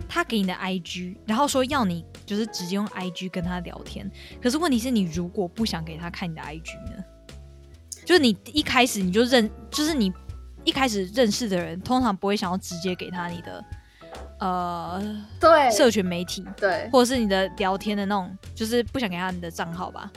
[0.07, 4.09] 他给你的 IG，然后说要你就是直接用 IG 跟他聊天。
[4.41, 7.03] 可是问题是你如果不想给他看你的 IG 呢？
[8.05, 10.11] 就是你一开始你就认，就是你
[10.63, 13.65] 一开始认识的人，通常不会想要直接给他你的
[14.39, 20.09] 呃对社群媒体对，或者是你的聊天的那种，就是不想给他你的账号吧。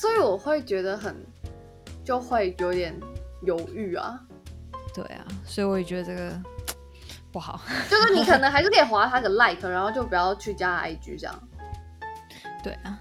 [0.00, 1.16] 所以我会觉得很
[2.04, 2.92] 就会有点
[3.42, 4.20] 犹豫啊。
[4.94, 6.42] 对啊，所以我也觉得这个。
[7.32, 11.48] 不好， 就是你可能还是可以划他个 like，然后就不要去加 IG 这样。
[12.62, 12.98] 对啊，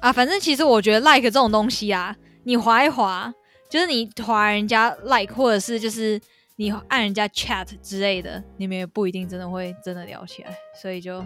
[0.00, 3.32] 啊，反正其实我觉得 like 这种东西啊，你划一划，
[3.70, 6.20] 就是你划人家 like，或者是就是
[6.56, 11.24] 你按人家 chat 之类的，你们也不一定真的会真的聊起来，所以就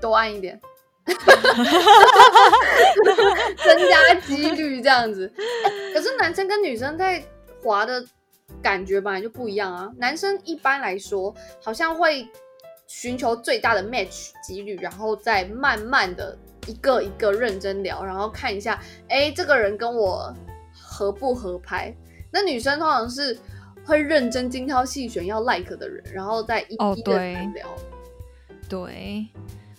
[0.00, 0.58] 多按一点，
[1.04, 1.16] 增
[3.88, 5.30] 加几率这样子。
[5.94, 7.22] 可是男生跟女生在
[7.62, 8.04] 划的。
[8.66, 9.88] 感觉本来就不一样啊！
[9.96, 12.28] 男生一般来说好像会
[12.88, 20.34] 寻求最大的 match 几率，然后再慢慢的一个一个认真聊，然后看一下，哎，这个人跟我
[20.72, 21.94] 合不合拍。
[22.32, 23.38] 那女生通常是
[23.84, 27.16] 会认真精挑细选要 like 的人，然后再一一的
[27.54, 27.68] 聊。
[28.68, 29.28] 对，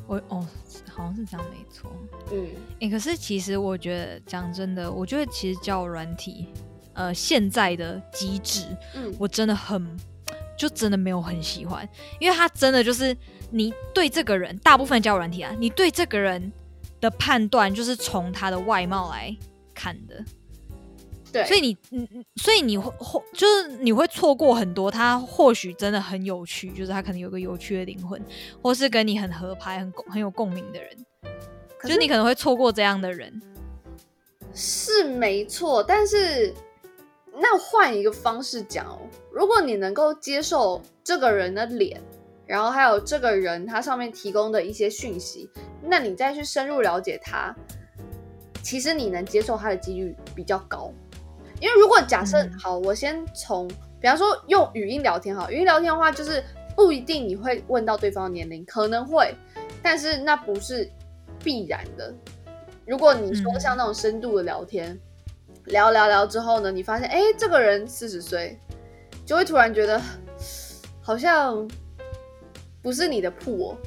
[0.08, 0.48] 我哦，
[0.90, 1.92] 好像是这样，没错。
[2.32, 2.48] 嗯，
[2.80, 6.48] 哎，可是其实我觉得讲真的，我觉得其实交友软体。
[6.98, 9.96] 呃，现在的机制，嗯，我真的很，
[10.58, 11.88] 就真的没有很喜欢，
[12.20, 13.16] 因为他真的就是
[13.52, 16.52] 你对这个人，大部分交友软体啊，你对这个人
[17.00, 19.38] 的判断就是从他的外貌来
[19.76, 20.26] 看的，
[21.32, 22.92] 对，所以你，嗯嗯，所以你会，
[23.32, 28.20] 就是你会错过很多他或许真的很有趣，就是他可能有个有趣的灵魂，
[28.60, 30.98] 或是跟你很合拍、很很有共鸣的人，
[31.84, 33.40] 就是你可能会错过这样的人，
[34.52, 36.52] 是没错，但是。
[37.40, 38.98] 那换一个方式讲哦，
[39.32, 42.02] 如果你能够接受这个人的脸，
[42.48, 45.48] 然后还有这个人他上面提供的一些讯息，
[45.84, 47.56] 那你再去深入了解他，
[48.64, 50.92] 其实你能接受他的几率比较高。
[51.62, 53.68] 因为如果假设好，我先从
[54.02, 56.44] 比方说用语音聊天哈，语音聊天的话，就是
[56.76, 59.32] 不一定你会问到对方的年龄，可能会，
[59.84, 60.90] 但是那不是
[61.44, 62.12] 必然的。
[62.88, 65.00] 如果你说像那种深度的聊天。
[65.68, 68.60] 聊聊聊之后呢，你发现哎，这个人四十岁，
[69.26, 70.02] 就会突然觉得
[71.02, 71.68] 好像
[72.82, 73.78] 不是你的铺哦。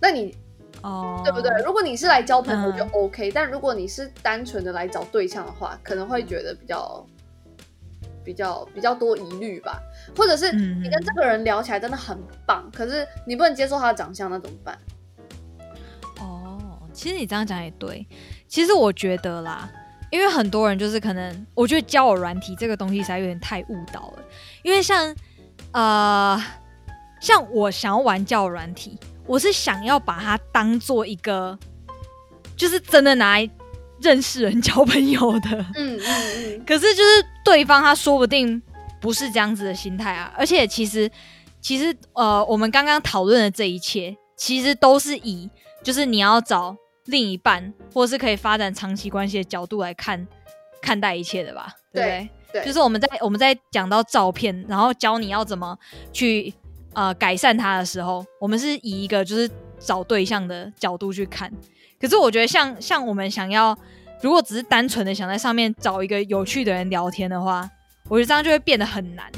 [0.00, 0.36] 那你
[0.82, 1.50] 哦，对不对？
[1.64, 7.06] 如果你是来交朋友就 OK，但如果你是单纯的来找对象的话，可能会觉得比较
[8.24, 9.82] 比较比较多疑虑吧。
[10.16, 14.78] 或者是你跟这个人聊起来真的很棒，可是你不能接受他的长相，那怎么办？
[16.20, 18.06] 哦，其实你这样讲也对。
[18.46, 19.68] 其实我觉得啦。
[20.10, 24.24] 因为很多人就是可能，我觉得交友软体这个东西实在有点太误导了。
[24.62, 25.14] 因为像，
[25.72, 26.42] 呃，
[27.20, 31.58] 像我想要玩交友软体，我是想要把它当做一个，
[32.56, 33.50] 就是真的拿来
[34.00, 35.50] 认识人、 交朋友的。
[35.74, 36.64] 嗯嗯嗯。
[36.66, 38.60] 可是就是对方他说不定
[39.00, 40.32] 不是这样子的心态啊。
[40.36, 41.10] 而且其实，
[41.60, 45.50] 其实呃，我们刚刚讨论的这一切，其实都是以
[45.82, 46.76] 就是你要找。
[47.08, 50.26] 另一半，或是可以发展长期关系的角度来看
[50.80, 52.28] 看待一切的吧，对不对？
[52.52, 55.76] 对，就是我们在我们在讲到照片，然后教你要怎么
[56.12, 56.52] 去
[56.92, 61.50] 呃改善它的时候，我们是以一个就是找对象的角度去看。
[61.98, 63.76] 可是我觉得，像像我们想要，
[64.20, 67.68] 如果只是单纯的想在上面找一个有趣的人聊天的话，
[68.08, 69.30] 我觉得这样就会变得很难。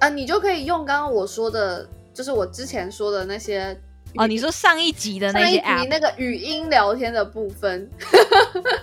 [0.00, 3.80] 啊，你就可以用刚刚我说的，就是我之前说的那些。
[4.18, 7.88] 哦，你说上一集的那些 app，那个语音聊天的部分。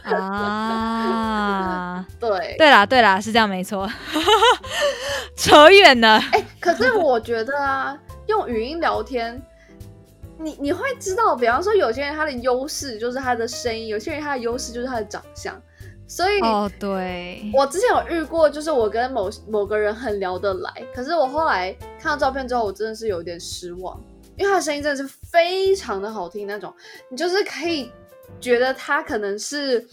[0.04, 3.90] 啊， 对，对啦，对啦，是这样没错，
[5.36, 6.18] 扯远了。
[6.32, 9.42] 哎，可是我觉得啊，用语音聊天，
[10.38, 15.60] 你你会知道，比方说有些人他的优势就是他的声音，有些人他的优势就是他的长相，
[16.08, 24.00] 所以哦，对，我之前有遇过，就是我跟某某个人很聊得来，可是我后来看到照片之后，我真的是有点失望。
[24.38, 26.74] 因为他的声音真的是非常的好听，那种
[27.10, 27.92] 你就是可以
[28.40, 29.86] 觉得他可能是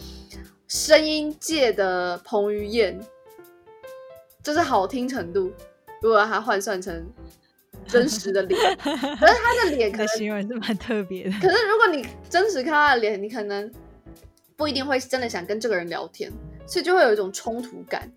[0.68, 2.98] 声音界的彭于晏，
[4.42, 5.52] 就是好听程度。
[6.02, 7.06] 如果他换算成
[7.86, 11.30] 真实的脸， 可是他的脸可能形容是蛮特别的。
[11.32, 13.70] 可是如果你真实看他的脸，你可能
[14.56, 16.32] 不一定会真的想跟这个人聊天，
[16.66, 18.10] 所以就会有一种冲突感。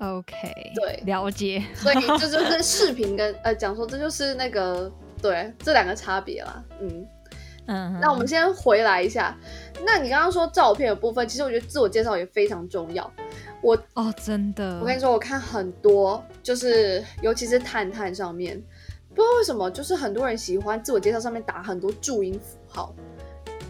[0.00, 1.62] OK，对，了解。
[1.74, 6.64] 所以 这就是视频跟呃讲说，这就是那个对这两个差别啦。
[6.80, 7.06] 嗯
[7.66, 9.36] 嗯，那我们先回来一下。
[9.84, 13.08] 那你刚刚说照片的部分，其实我觉得自我介绍也非常重要。
[13.62, 18.60] 我哦，真的，我跟你说，我看很多，就是尤其是探探上面，
[19.10, 22.94] 不知道为什么，就是很多人喜欢自我介绍上面打很多注音符号，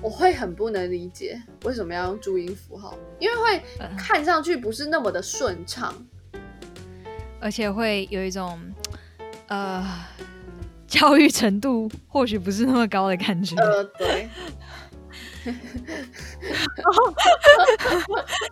[0.00, 3.60] 我会很不能理解为什么要用注音符号，因为会
[3.98, 5.92] 看上去不是那么的顺畅。
[7.40, 8.58] 而且会有一种，
[9.48, 9.84] 呃，
[10.86, 13.56] 教育程度或许不是那么高的感觉。
[13.56, 14.28] 呃，对。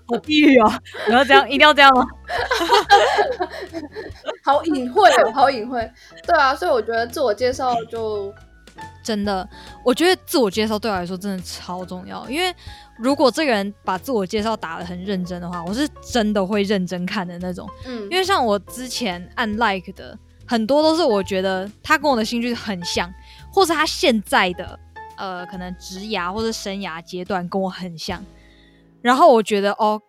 [0.07, 0.73] 好地狱哦！
[1.07, 2.07] 你要这样， 一定要这样吗？
[4.43, 5.91] 好隐晦哦，好隐晦。
[6.27, 8.35] 对啊，所以我觉得自我介绍就
[9.05, 9.47] 真的，
[9.85, 12.55] 我觉得自我介绍对我来说真的超重要，因为。
[12.99, 17.69] 如果这个人把自我介绍打的很认真的话，我是真的会认真看的那种。
[17.87, 23.09] 嗯，因为像我之前按 like 的很多都是我觉得他跟我的兴趣很像，
[23.53, 24.79] 或是他现在的
[25.17, 28.21] 呃可能职涯或者生涯阶段跟我很像，
[29.01, 30.01] 然后我觉得哦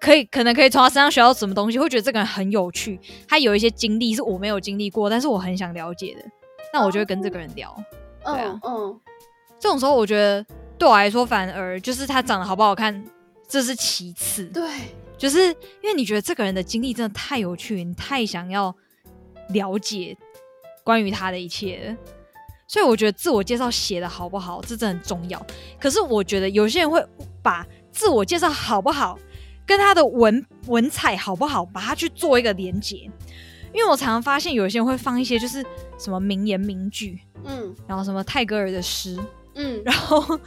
[0.00, 6.24] 可以可能可以从他身上学到什么东西，会觉得这个人很有趣，他有一些经历是我没有经历过，但是我很想了解的，
[6.72, 7.76] 那我就会跟这个人聊。
[8.24, 8.98] 对啊，嗯，
[9.58, 10.46] 这种时候我觉得。
[10.78, 13.04] 对我来说，反而就是他长得好不好看，
[13.48, 14.44] 这是其次。
[14.44, 14.70] 对，
[15.16, 18.74] 就是因为你觉得这个人的经历真的太有趣，你太想要
[19.50, 20.16] 了解
[20.84, 21.96] 关于他的一切，
[22.68, 25.44] 所以我觉得自我介绍写的好不好，这真的很重要。
[25.80, 27.04] 可是我觉得有些人会
[27.42, 29.18] 把自我介绍好不好
[29.66, 33.10] 跟他的文文采好不好，把它去做一个连结。
[33.74, 35.64] 因为我常常发现有些人会放一些就是
[35.98, 39.18] 什么名言名句，嗯，然后什么泰戈尔的诗，
[39.56, 40.38] 嗯，然后。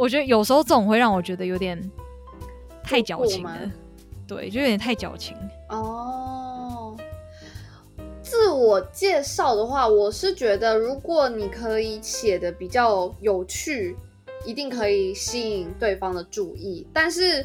[0.00, 1.78] 我觉得有时候这种会让我觉得有点
[2.82, 3.70] 太矫情了，
[4.26, 5.36] 对，就有点太矫情
[5.68, 6.96] 哦。
[8.22, 13.94] 自我介绍的话，我是觉得如果你可以写的比较有趣，
[14.46, 16.88] 一定可以吸引对方的注意。
[16.94, 17.44] 但是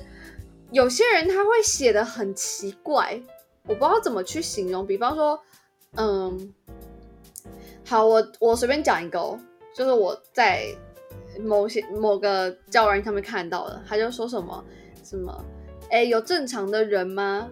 [0.72, 3.22] 有些人他会写的很奇怪，
[3.64, 4.88] 我不知道怎么去形容。
[4.88, 5.38] 比方说，
[5.98, 6.54] 嗯，
[7.86, 9.38] 好，我我随便讲一个哦，
[9.76, 10.74] 就是我在。
[11.44, 14.64] 某些某个教人他们看到了，他就说什么
[15.04, 15.46] 什么，
[15.90, 17.48] 哎，有正常的人吗？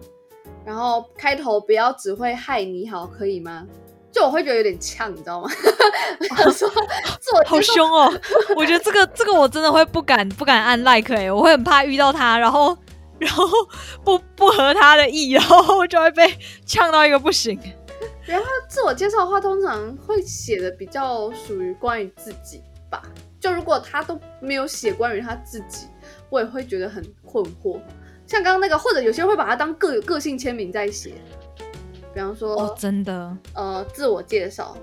[0.64, 3.66] 然后开头不要只会害你好，可以吗？
[4.12, 5.50] 就我会觉得有点呛，你知道吗？
[6.30, 6.68] 他 说
[7.20, 8.12] 做好凶哦，
[8.56, 12.76] 我觉得这个 这个我真的会不敢不敢按 like 哎，我会很怕遇到他，然后
[13.18, 13.44] 然后
[14.04, 16.32] 不不合他的意，然后就会被
[16.64, 17.58] 呛到一个不行。
[18.24, 23.02] 然后自我介绍的话，通常会写的比较属于关于自己吧。
[23.44, 25.86] 就如果他都没有写关于他自己，
[26.30, 27.78] 我也会觉得很困惑。
[28.26, 31.12] 像刚刚那个，或者有些人会把它当个个性签名在写，
[32.14, 34.74] 比方说，哦，真的，呃，自我介绍，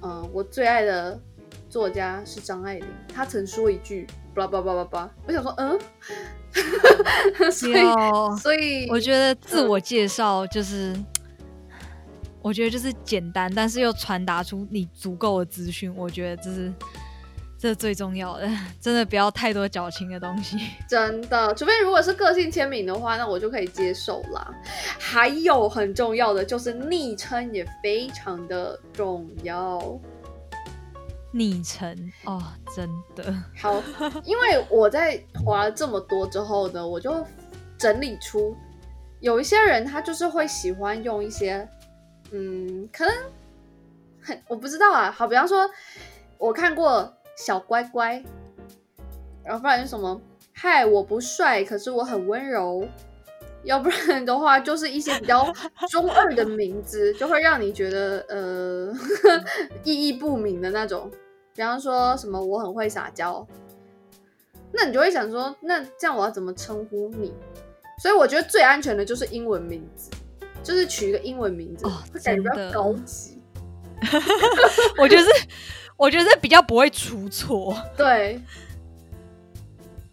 [0.00, 1.20] 嗯，我最爱的
[1.68, 5.78] 作家是张爱玲，她曾说一句，巴拉巴拉巴拉巴，我想说，嗯，
[7.52, 10.96] 所以，所以我觉得自我介绍就是，
[12.40, 16.72] 我觉得就是简单，但是又传达出你足够的资讯，我觉得这是。
[17.60, 18.48] 这是最重要的，
[18.80, 20.56] 真的不要太多矫情的东西。
[20.88, 24.54] 真的，除非如果是个性签名的话，那我就可以接受啦。
[24.96, 29.98] 还有很重要的就是昵称也非常的重要。
[31.32, 32.40] 昵称哦，
[32.74, 33.82] 真的好，
[34.22, 37.26] 因为我在划了这么多之后呢，我就
[37.76, 38.56] 整理出
[39.18, 41.68] 有一些人他就是会喜欢用一些，
[42.30, 43.14] 嗯，可能
[44.22, 45.10] 很我不知道啊。
[45.10, 45.68] 好，比方说
[46.38, 47.12] 我看过。
[47.38, 48.22] 小乖乖，
[49.44, 50.20] 然后不然就什么
[50.52, 52.86] 嗨，我不帅，可是我很温柔。
[53.64, 55.52] 要不然的话，就是一些比较
[55.90, 58.92] 中二的名字，就会让你觉得呃
[59.84, 61.10] 意义不明的那种。
[61.54, 63.46] 比方说什么我很会撒娇，
[64.72, 67.32] 那你就会想说，那这样我要怎么称呼你？
[68.00, 70.10] 所以我觉得最安全的就是英文名字，
[70.62, 73.40] 就是取一个英文名字，会感觉比较高级。
[74.98, 75.28] 我觉得是。
[75.98, 78.40] 我觉得比较不会出错， 对，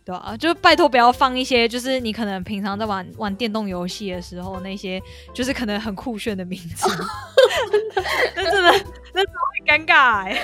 [0.03, 5.01] 对啊，就拜托不要放一些，就是你可能平常在玩玩电动游戏的时候，那些
[5.33, 6.87] 就是可能很酷炫的名字，
[8.35, 8.71] 那真的
[9.13, 10.37] 那真的会尴尬哎，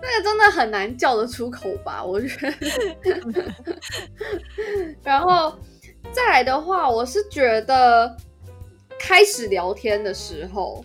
[0.00, 2.04] 那个真的很难叫得出口吧？
[2.04, 2.28] 我觉
[3.02, 3.54] 得，
[5.02, 5.58] 然后
[6.12, 8.14] 再来的话，我是觉得
[8.98, 10.84] 开始聊天的时候，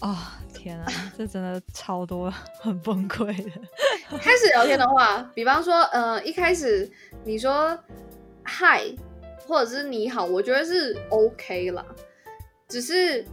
[0.00, 0.16] 哦，
[0.62, 0.86] 天啊，
[1.16, 2.30] 这真的超多，
[2.60, 3.50] 很崩溃的。
[4.20, 6.90] 开始聊天的话，比方说，呃，一开始
[7.24, 7.78] 你说
[8.42, 8.84] 嗨，
[9.46, 11.84] 或者是你好，我觉得是 OK 啦。
[12.68, 13.24] 只是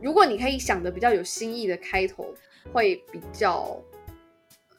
[0.00, 2.32] 如果你可以想的比较有新意的开头，
[2.72, 3.82] 会比较。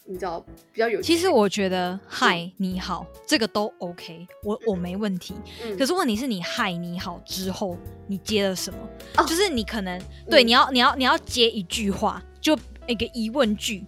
[0.06, 0.44] 你知道
[0.74, 5.34] 比较有，其实我觉得嗨你好这个都 OK，我我没问题。
[5.78, 7.78] 可是问题是你嗨你好之后，
[8.08, 8.78] 你接了什么？
[9.26, 13.86] 就是你可能对你要你要你要接一句话，就一个疑问句，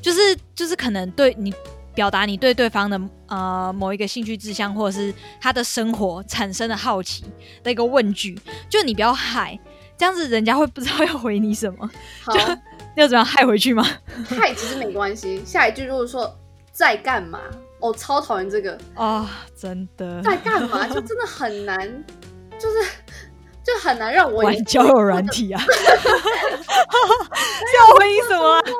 [0.00, 0.18] 就是
[0.54, 1.52] 就是可能对你
[1.94, 7.24] 表达你对对方的呃某一个兴趣志向或者是他的生活产生的好奇
[7.62, 8.40] 的一个问句，
[8.70, 9.58] 就你不要嗨，
[9.98, 11.90] 这样子人家会不知道要回你什么。
[12.26, 12.38] 就
[12.98, 13.84] 要怎么样害回去吗？
[14.28, 15.42] 害其实没关系。
[15.44, 16.34] 下一句如果说
[16.72, 17.40] 在干嘛，
[17.80, 19.28] 我超讨厌这个啊！
[19.56, 21.78] 真的在干嘛，就真的很难，
[22.58, 22.76] 就是
[23.64, 25.62] 就很难让我玩交友软体啊！
[27.78, 28.62] 要回应什么？
[28.62, 28.76] 对啊。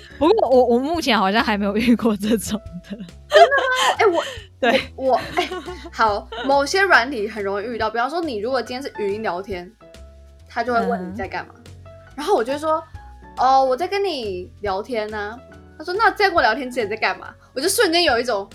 [0.20, 2.90] 不过我我目前好像还没有遇过这种的。
[2.90, 3.96] 真的吗？
[3.98, 4.22] 哎，我
[4.60, 5.48] 对我哎，
[5.90, 7.88] 好，某些软体很容易遇到。
[7.88, 9.70] 比方说，你如果今天是语音聊天，
[10.46, 11.54] 他就会问你在干嘛。
[12.20, 12.84] 然后我就说，
[13.38, 15.40] 哦，我在跟你聊天呢。
[15.78, 17.34] 他说，那在跟我聊天之前在干嘛？
[17.54, 18.46] 我就瞬间有一种，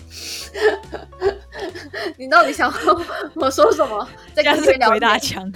[2.16, 2.72] 你到底想
[3.34, 4.08] 我说什么？
[4.34, 5.50] 在跟别人聊大枪。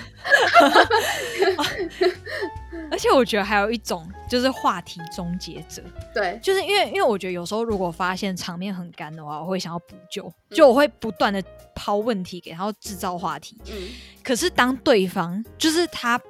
[2.91, 5.81] 而且我觉得还有一种就是话题终结者，
[6.13, 11.41] 对，就是因为因为我觉得有时候如果发现场面很干的话，我会想要补救，就我会不断的
[11.77, 13.57] 抛问题给他，制造话题。
[13.71, 13.91] 嗯，
[14.25, 16.21] 可是当对方就是他。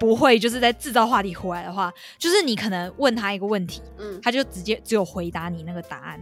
[0.00, 6.18] 不会，就是在制造话题回来的话，就是你可能问他一个问题，嗯，他就直接只有回答你那个答案。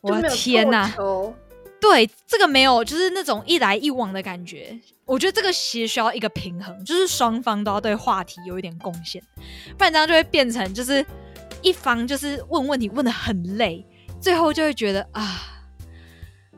[0.00, 0.92] 我的天哪！
[1.80, 4.76] 对，这个没有，就是那种一来一往的感觉。
[5.04, 9.22] 我觉得这个其实需要一个平衡，就是双方都要对话题有一点贡献，
[9.78, 11.06] 不然这样就会变成就是
[11.60, 13.86] 一方就是问问题问的很累，
[14.20, 15.62] 最后就会觉得啊，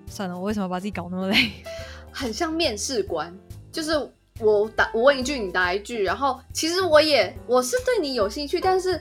[0.07, 1.51] 算了，我为什么把自己搞那么累？
[2.11, 3.31] 很像面试官，
[3.71, 4.11] 就是。
[4.41, 9.01] 我答我问一句，你答一句，然后其实我也我是对你有兴趣，但是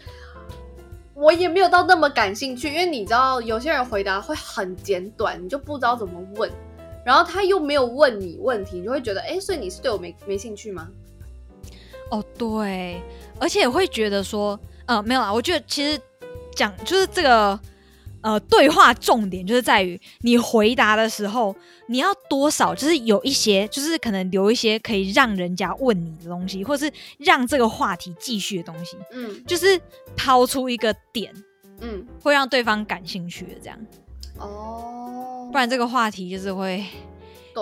[1.16, 6.52] 我也没有到那么感兴趣，因为你知道有些人回答会很简短，你就不知道怎么问，
[7.04, 10.88] 然后他又没有问你问题，你就会觉得，哎，所以你是对我没没兴趣吗？
[12.12, 13.02] 哦，对，
[13.40, 16.00] 而且会觉得说，嗯，没有啊，我觉得其实
[16.54, 17.60] 讲就是这个。
[18.24, 21.54] 呃，对话重点就是在于你回答的时候，
[21.88, 28.96] 你要多少就是有一些，就是可能留一些可以让人家问你的东西，或是让这个话题继续的东西。
[29.12, 29.80] 嗯，就是
[30.16, 31.34] 抛出一个点，
[31.82, 33.78] 嗯，会让对方感兴趣的这样。
[34.38, 36.84] 哦，不然这个话题就是会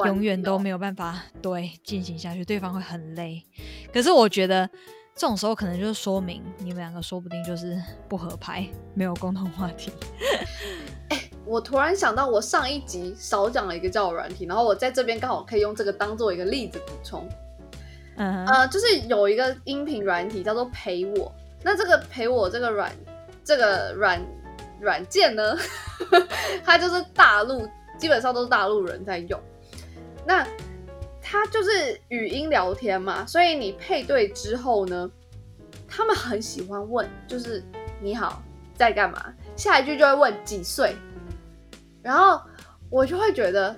[0.05, 3.41] 永远都没有办法对进行下去，对方会很累。
[3.91, 4.70] 可是我觉得。
[5.14, 9.91] 这种时候可能就是说明你们两个说不定就是不合拍，没有共同话题。
[11.09, 17.28] 哎，我突然想到，我上一集少讲了一个交友软体，然后我在这边刚好可以用这个当做一个例子补充。
[18.16, 21.32] 嗯，呃，就是有一个音频软体叫做陪我，
[21.62, 22.91] 那这个陪我这个软
[23.43, 24.22] 这个软
[24.80, 25.55] 软件呢，
[26.66, 29.39] 它就是大陆基本上都是大陆人在用。
[30.26, 30.47] 那
[31.22, 35.09] 他就是语音聊天嘛，所以你配对之后呢，
[35.88, 37.63] 他们很喜欢问，就是
[38.01, 38.41] 你好，
[38.76, 39.34] 在干嘛？
[39.55, 40.95] 下一句就会问几岁，
[42.01, 42.41] 然后
[42.89, 43.76] 我就会觉得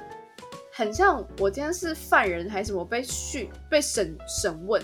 [0.72, 4.82] 很像我今天是犯人还是什么被讯被审审问，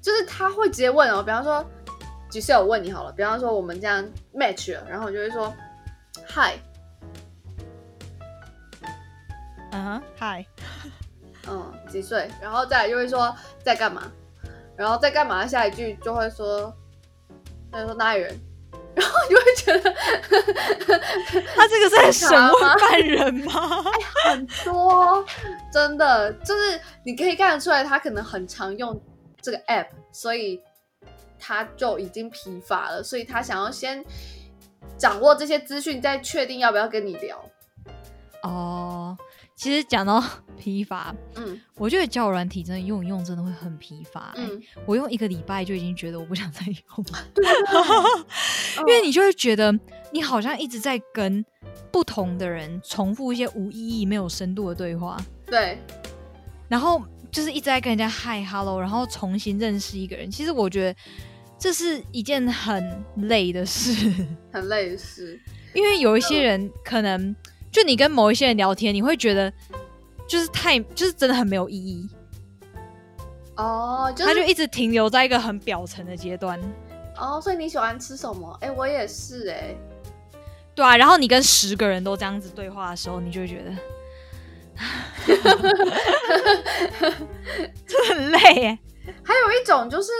[0.00, 1.64] 就是他会直接问哦，比方说
[2.30, 4.02] 几岁我问你好了，比方说我们这样
[4.32, 5.52] match 了，然后我就会说
[6.24, 6.56] 嗨，
[9.72, 10.46] 嗯哼，嗨。
[11.48, 12.28] 嗯，几岁？
[12.40, 14.10] 然后再来就会说在干嘛，
[14.76, 15.46] 然后在干嘛？
[15.46, 16.72] 下一句就会说，
[17.70, 18.40] 他就说哪里人，
[18.94, 19.94] 然后就会觉得
[21.54, 23.84] 他这个是在审问犯人吗？
[24.24, 25.24] 哎，很多，
[25.72, 29.00] 真的就是你可以看得出来，他可能很常用
[29.40, 30.60] 这个 app，所以
[31.38, 34.04] 他就已经疲乏了，所以他想要先
[34.98, 37.44] 掌握这些资讯，再确定要不要跟你聊。
[38.42, 39.16] 哦。
[39.56, 40.22] 其实讲到
[40.58, 44.32] 疲乏，嗯，我觉得交友软体真的用一用真的会很疲乏。
[44.36, 47.26] 嗯，我用一个礼拜就已经觉得我不想再用了
[48.80, 49.76] 因为你就会觉得
[50.12, 51.44] 你好像一直在跟
[51.90, 55.16] 不同的人重复一些无意义、没有深度的对话。
[55.46, 55.78] 对，
[56.68, 60.30] 然后就是一直在跟人家嗨 hello，然后重新认识一个人。
[60.30, 60.98] 其实我觉得
[61.58, 64.12] 这是一件很累的事，
[64.52, 65.40] 很累的事，
[65.74, 67.34] 因为有一些人可能。
[67.76, 69.52] 就你跟某一些人聊天，你会觉得
[70.26, 72.08] 就是太就是真的很没有意义，
[73.54, 76.58] 哦，就他就一直停留在一个很表层的阶段。
[77.18, 78.56] 哦，所以你喜欢吃什么？
[78.62, 79.76] 哎，我也是哎。
[80.74, 83.76] 对啊，然后你跟十个人都这样子对话的时候，你就会觉得，
[87.86, 88.78] 这很累哎。
[89.22, 90.10] 还有一种就是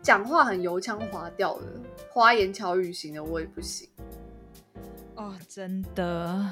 [0.00, 1.64] 讲话很油腔滑调的、
[2.08, 3.88] 花言巧语型的，我也不行。
[5.18, 6.50] 哦，真的，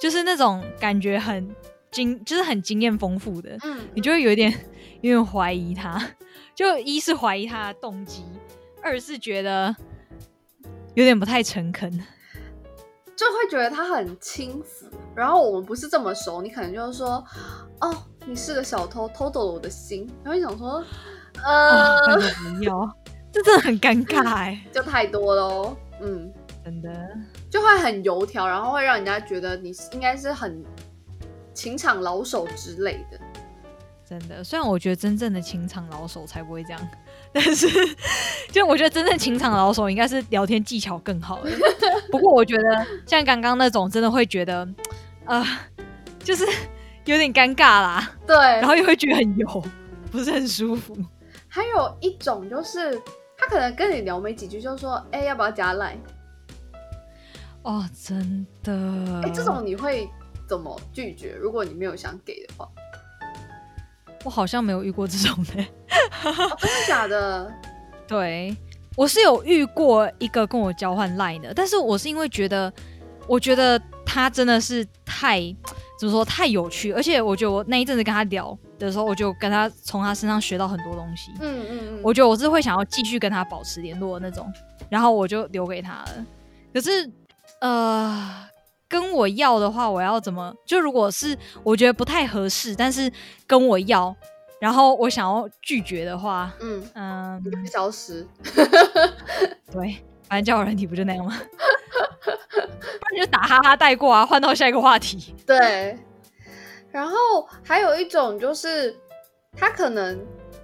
[0.00, 1.54] 就是那种感觉很
[1.90, 4.50] 经，就是很经验丰富的，嗯，你就会有点
[5.02, 6.02] 有点怀疑他，
[6.54, 8.24] 就一是怀疑他的动机，
[8.82, 9.76] 二是觉得。
[10.94, 11.88] 有点不太诚恳，
[13.14, 14.88] 就会觉得他很轻浮。
[15.14, 17.24] 然后我们不是这么熟，你可能就是说，
[17.80, 17.96] 哦，
[18.26, 20.10] 你是个小偷，偷走了我的心。
[20.24, 20.82] 然后你想说，
[21.44, 22.96] 呃，不要，
[23.30, 25.76] 这真的很尴尬哎，就太多喽。
[26.00, 26.32] 嗯，
[26.64, 26.90] 真的
[27.50, 30.62] 就会很油条，然后会让人家觉得你应该是很
[31.54, 33.18] 情场老手之类的。
[34.08, 36.88] 真的，虽然我觉得真正的情场老手才不会这样。
[37.30, 37.68] 但是，
[38.50, 41.50] 就我觉得真正情场老手应该是聊天技巧更好的。
[42.10, 44.66] 不过我觉得像刚刚那种，真的会觉得，
[45.26, 45.44] 呃，
[46.20, 46.46] 就是
[47.04, 48.12] 有点尴尬啦。
[48.26, 49.64] 对，然后又会觉得很油，
[50.10, 50.96] 不是很舒服。
[51.46, 52.98] 还有一种就是，
[53.36, 55.94] 他可能跟你聊没几句，就说：“哎，要不要加赖？”
[57.62, 59.20] 哦，真的。
[59.22, 60.08] 哎，这种你会
[60.48, 61.34] 怎么拒绝？
[61.34, 62.68] 如果你没有想给的话。
[64.24, 67.52] 我好像没有遇过这种的，真的假的？
[68.06, 68.54] 对，
[68.96, 72.72] 我是有遇过一个跟我交换 line 的，但是我是因为觉得，
[73.28, 75.40] 我觉得他真的是太
[75.98, 81.30] 怎么说太有趣，而且我觉得我那一阵子跟他聊的时候，我就跟他从他身上学到很多东西。
[81.40, 84.52] 嗯嗯嗯，我觉得我是会想要继续跟他保持联络的那种，
[84.90, 86.26] 然后我就留给他了。
[86.74, 87.08] 可是，
[87.60, 88.44] 呃。
[88.90, 90.50] 跟我要的话，我要怎么？
[90.64, 93.12] 就如果是我觉得不太合适，但是
[93.46, 94.16] 跟我要，
[94.58, 98.26] 然后我想要拒绝的话，嗯嗯，消失。
[99.70, 101.38] 对， 反正交友人体不就那样吗？
[102.24, 105.34] 不然就打哈哈带过啊，换到下一个话题。
[105.46, 105.98] 对。
[106.90, 107.14] 然后
[107.62, 108.96] 还有一种就是，
[109.54, 110.18] 他可能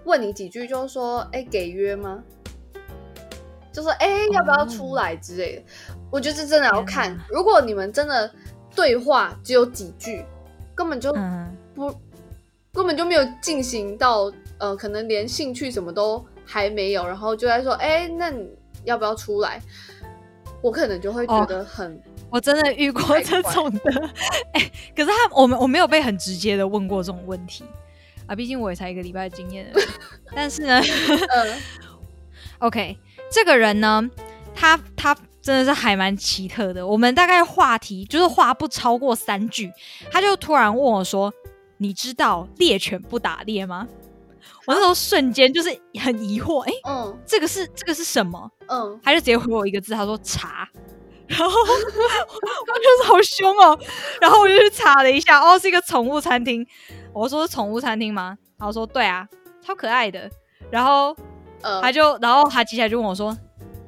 [0.05, 2.22] 问你几句，就是说，哎，给约吗？
[3.70, 5.62] 就说，哎，要不要出来之类的。
[6.15, 8.31] 我觉得这真的要看，如果你们真的
[8.73, 10.25] 对话只有几句，
[10.73, 11.12] 根本就
[11.75, 11.93] 不
[12.73, 18.49] 根本就没有进行到呃，可能连兴趣什么都还没有，然后就在说，哎，那你
[18.85, 19.61] 要不要出来？
[20.62, 22.01] 我可能就会觉得很，
[22.31, 24.11] 我真的遇过这种的，
[24.55, 27.65] 哎，可是他我们我没有被很直接的问过这种问题。
[28.29, 29.69] 啊，毕竟我也才一个礼拜的经验，
[30.33, 30.81] 但是呢，
[32.61, 32.97] OK，
[33.33, 34.09] 这个人呢，
[34.55, 35.17] 他他。
[35.45, 36.86] 真的是还蛮奇特的。
[36.86, 39.70] 我们大概话题就是话不超过三句，
[40.11, 41.30] 他就突然问我说
[41.76, 43.86] ：“你知道猎犬不打猎吗？”
[44.66, 45.68] 我那时候瞬间就是
[46.03, 48.51] 很疑惑，哎，嗯，这个是这个是什么？
[48.68, 50.66] 嗯，他就直接回我一个字，他说“查”，
[51.28, 53.78] 然后 我就是好凶哦，
[54.22, 56.66] 然后我就去查了一下，哦，是一个宠物餐厅。
[57.12, 58.34] 我说是宠物餐厅吗？
[58.59, 59.28] 然后说对啊，
[59.62, 60.30] 超可爱的。
[60.70, 61.14] 然后，
[61.61, 63.36] 呃，他就然后他接下来就问我说。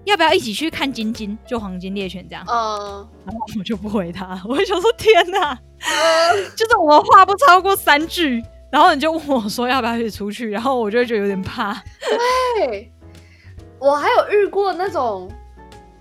[0.07, 1.37] 要不要一起去看金金？
[1.45, 2.45] 就黄金猎犬这样。
[2.49, 5.53] 嗯，然后我就不回他， 我就想说天哪，
[6.57, 8.41] 就是我们话不超过三句，
[8.71, 11.75] 然后你就问我说要不要一起出去，然后我就觉得有点怕。
[12.57, 12.93] 对，
[13.81, 15.29] 我还有遇过那种，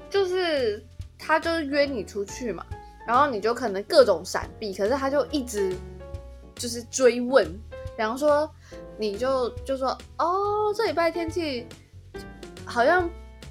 [0.08, 0.86] 就是
[1.18, 2.64] 他就是约你出去嘛，
[3.08, 5.76] 然后你就可能各种闪避，可是他就一直
[6.53, 7.43] 就是追问，
[7.97, 8.47] 比方说
[8.99, 11.68] 你就就说哦，这礼拜天气
[12.66, 13.10] 好像。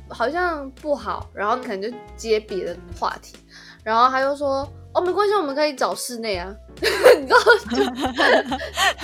[0.08, 3.34] 好像不好，然后可能就接别的话题，
[3.82, 6.54] 然后他就说：“哦，没关系，我们可以找室内啊。
[7.18, 7.38] ”你知道，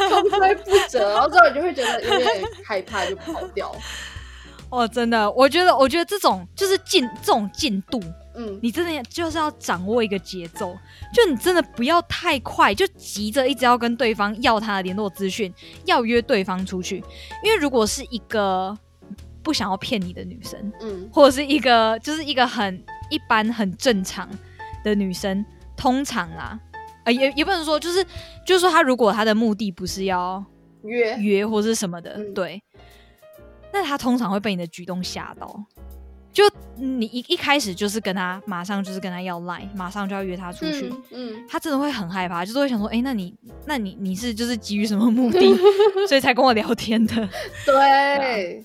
[0.09, 3.75] 就推不折，然后之后你就会觉得有点害怕，就跑掉。
[4.71, 8.01] 哦，真的，我觉得，我觉得这种就是进这种进度，
[8.37, 10.77] 嗯，你真的就是要掌握一个节奏，
[11.13, 15.53] 就你真的不要太快，就急着一直要跟对方要他的联络资讯，
[15.87, 17.03] 要约对方出去，
[17.43, 18.77] 因为如果是一个。
[19.43, 24.29] 不想要骗你的女生，嗯，或者是一个就是一个很一般很正常
[24.85, 25.45] 的女生，
[25.77, 26.59] 通常啊，
[27.05, 28.05] 呃，也也不能说，就是
[28.47, 30.45] 就是说，她如果她的目的不是要
[30.83, 31.17] 约。
[31.19, 32.63] 约或是什么的，对，
[33.73, 35.65] 那她通常会被你的举动吓到，
[36.33, 36.45] 就
[36.77, 43.35] 你一一开始就是跟他马上就是跟他要赖，马上就要约他出去，嗯，他真的会很害怕，就是会想说，哎，那你
[43.67, 45.41] 那你你是就是基于什么目的，
[46.09, 47.29] 所以才跟我聊天的？
[47.67, 48.65] 对。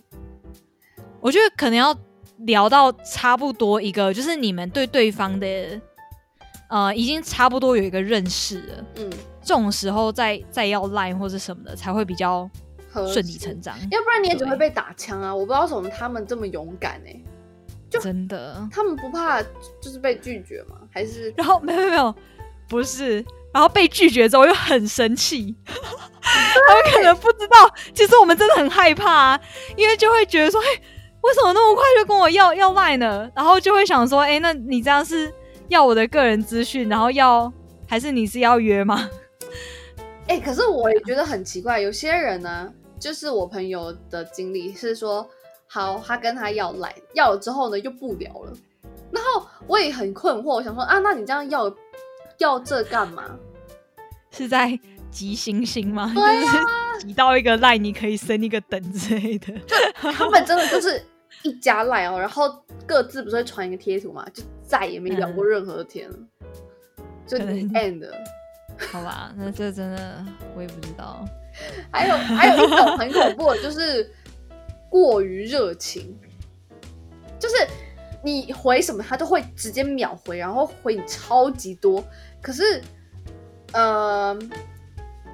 [1.26, 1.98] 我觉得可能要
[2.42, 5.48] 聊到差不多一个，就是你们对对方的，
[6.70, 8.86] 呃，已经差不多有一个认识了。
[8.98, 9.10] 嗯，
[9.42, 12.48] 这种时候再再要 line 或者什么的，才会比较
[12.92, 13.76] 合顺理成章。
[13.90, 15.34] 要不然你也只会被打枪啊！
[15.34, 17.20] 我不知道为什么他们这么勇敢哎、
[17.90, 18.70] 真的。
[18.72, 19.42] 他们不怕
[19.82, 20.78] 就是被拒绝吗？
[20.92, 22.16] 还是然后没有没有没有，
[22.70, 25.56] 不是，然后被拒绝之后又很生气。
[25.66, 27.56] 他们可能不知道，
[27.96, 29.42] 其实我们真的很害怕、啊，
[29.76, 30.82] 因为就会觉得说，哎、
[31.26, 33.30] 为什么那么快就跟我要要赖呢？
[33.36, 35.34] 然后就会想说，哎、那你这样是
[35.70, 37.52] 要我的个人资讯，然后要
[37.88, 39.10] 还是你是要约吗？
[40.28, 45.28] 哎、可是我也觉得很奇怪，有些人呢，就是我朋友的经历是说，
[45.68, 48.54] 好，他跟他要来，要了之后呢又不聊了，
[49.12, 51.76] 然后我也很困惑，我想说啊，那你这样要
[52.38, 53.24] 要这干嘛？
[54.32, 56.12] 是在急星星吗？
[56.14, 59.54] 对啊就是急到一个赖，你可以升一个等之类的。
[60.12, 61.04] 他们真的就是
[61.46, 62.52] 一家赖哦，然后
[62.88, 66.18] 各自不是会传一个贴图嘛，就再也没聊过任何天了，
[67.28, 68.12] 就 end 了。
[68.92, 70.26] 好吧，那这真的
[70.56, 71.24] 我也不知道。
[71.92, 74.12] 还有还有一种很恐怖的，就是
[74.90, 76.18] 过于热情，
[77.40, 77.56] 就是
[78.24, 82.04] 你回什么他都会直接秒回，然后回你超级多。
[82.42, 82.82] 可是，
[83.72, 84.36] 呃，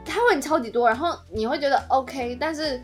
[0.04, 2.82] 他回你超级多，然后你会觉得 OK，但是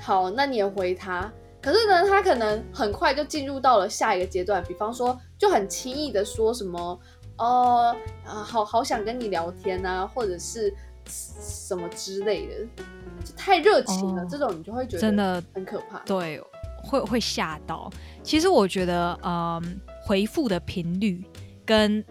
[0.00, 1.28] 好，那你也回他。
[1.64, 7.00] 可是呢，他可能很快就进入到了下一个阶段，比方说就很轻易的说什么
[7.38, 7.96] 哦
[8.26, 10.70] 啊，好好想跟你聊天啊，或者是
[11.08, 12.84] 什么之类的，
[13.24, 16.00] 就太热情了，哦这种你就会觉得真的很可怕。
[16.00, 16.38] 对，
[16.82, 17.90] 会会吓到。
[18.22, 21.24] 其实我觉得，嗯，回复的频率
[21.64, 22.04] 跟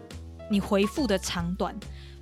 [0.50, 1.72] 你回复的长短，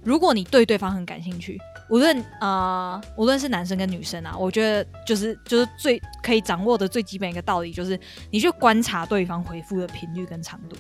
[0.05, 1.59] 如果你对对方很感兴趣，
[1.89, 7.99] 无论呃无论是男生跟女生啊，我觉得就是就是最可以掌握的最基本一个道理，就是
[8.31, 10.77] 你去观察对方回复的频率跟长度，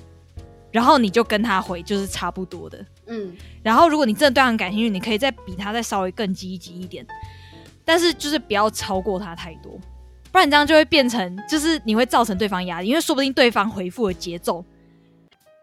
[0.71, 2.85] 然后你就跟他回就是差不多的。
[3.07, 7.07] 嗯，然后如果你真的对他很感兴趣，你可以再比他再稍微更积极一点，
[7.85, 9.73] 但是就是不要超过他太多，
[10.31, 14.65] 不然你这样就会变成就是你会造成对方压力，因为说不定对方回复的节奏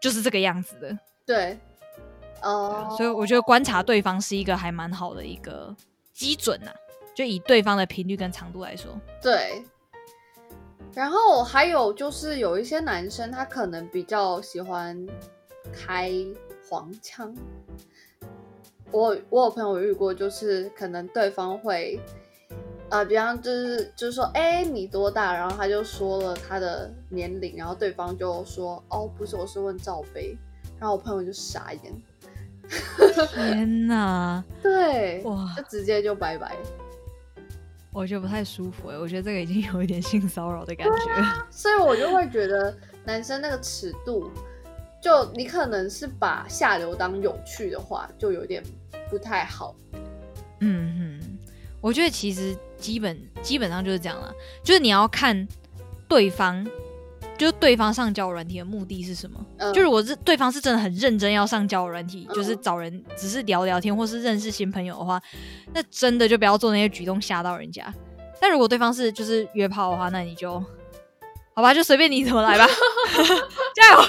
[0.00, 0.96] 就是这个样子的。
[1.26, 1.58] 对，
[2.42, 5.74] 哦、所以我觉得观察对方是一个还蛮好的一个
[6.12, 6.70] 基准呐、
[7.14, 8.98] 就以对方的频率跟长度来说。
[9.22, 9.64] 对。
[10.92, 15.06] 然后还有就是有一些男生他可能比较喜欢
[15.72, 16.10] 开
[16.68, 17.32] 黄腔，
[18.90, 22.00] 我我有朋友遇过，就是可能对方会，
[22.88, 25.32] 呃，比方就是就是说，哎、你多大？
[25.32, 30.36] 然后他就说了他的年龄，然后对方就说，哦，不是，我是问罩杯。
[30.80, 32.02] 然后我朋友就傻眼，
[33.34, 36.56] 天哪，对，哇就直接就拜拜。
[37.92, 41.44] 我觉得不太舒服哎，我觉得这个已经有一点性骚扰的感觉。
[41.50, 42.72] 所以我就会觉得
[43.04, 44.30] 男生那个尺度，
[45.02, 48.62] 就你可能是把下流当有趣的话，就有点
[49.10, 49.74] 不太好。
[50.60, 51.38] 嗯哼，
[51.80, 55.48] 我觉得其实基本基本上就是这样了，就是你要看
[56.06, 56.64] 对方，
[57.40, 59.42] 就是对方上交友软体的目的是什么。
[59.56, 65.18] 嗯，就如果是对方是真的很认真要上交友软体，嗯就是找人只是聊聊天或是认识新朋友的话，
[65.72, 67.90] 那真的就不要做那些举动吓到人家。
[68.38, 70.62] 但如果对方是就是约炮的话，那你就
[71.54, 72.66] 好吧，就随便你怎么来吧，
[73.74, 74.02] 加油！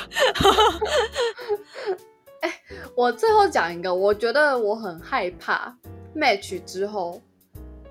[2.98, 5.74] 我最后讲一个，我觉得我很害怕
[6.14, 7.22] match 之后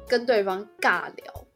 [0.07, 1.47] 跟对方尬聊。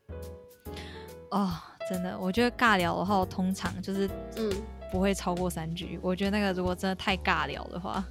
[1.31, 1.53] 哦，
[1.91, 4.51] 真的，我觉得尬聊的话，我通常就是嗯，
[4.91, 5.99] 不会超过三句。
[6.03, 8.03] 我觉得那个如果真的太尬聊的话，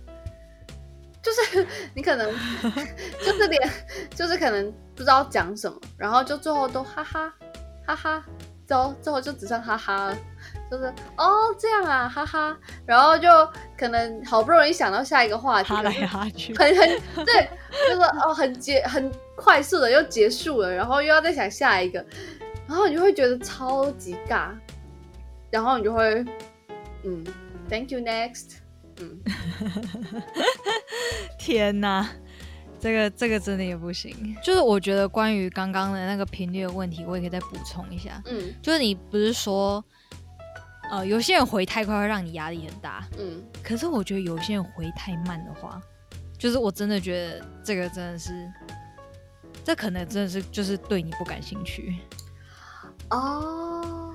[1.23, 2.31] 就是你可能
[3.25, 3.69] 就是连
[4.13, 7.33] 就是可能不知道讲什么，然后就最后都哈哈
[7.85, 8.25] 哈哈，
[8.67, 10.17] 最后最后就只剩哈哈了，
[10.69, 10.85] 就是
[11.17, 13.27] 哦这样啊哈哈，然后就
[13.77, 16.53] 可能好不容易想到下一个话题，哈来哈去。
[16.57, 17.49] 很很对，
[17.89, 22.05] 就是哦很结很快速的又结束了，然后又要再想下一个，
[22.73, 24.49] 然后你就会觉得超级尬，
[25.51, 26.25] 然后你就会
[27.03, 27.23] 嗯
[27.69, 28.55] ，Thank you next，
[28.99, 29.19] 嗯，
[31.37, 32.09] 天哪，
[32.79, 34.35] 这个这个真的也不行。
[34.43, 38.19] 就是我觉得关于刚刚的那个频率的问题，我也可以再补充一下。
[38.25, 39.85] 嗯就是你不是说，
[40.89, 45.79] 呃，有些人回太快会让你压力很大，嗯，可是我觉得有些人回太慢的话，
[46.39, 48.51] 就是我真的觉得这个真的是，
[49.63, 51.99] 这可能真的是就是对你不感兴趣。
[53.13, 54.11] 哦，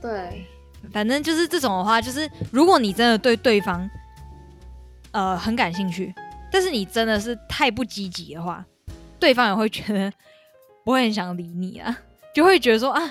[0.00, 0.46] 对，
[0.92, 3.88] 反正就是这种的话，就是如果你真的对对方，
[5.10, 6.14] 呃，很感兴趣，
[6.50, 8.64] 但是你真的是太不积极的话，
[9.20, 10.10] 对方也会觉得
[10.84, 11.98] 不会很想理你啊，
[12.34, 13.02] 就会觉得说啊，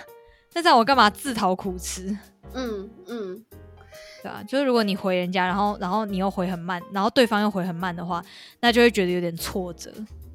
[0.54, 2.18] 那这样我干嘛自讨苦吃？
[2.54, 3.46] 嗯嗯，
[4.24, 8.24] 对啊、就是如果你回人家，然后然后你又回很慢，然后对方又回很慢的话，
[8.60, 9.94] 那就会觉得有点挫折。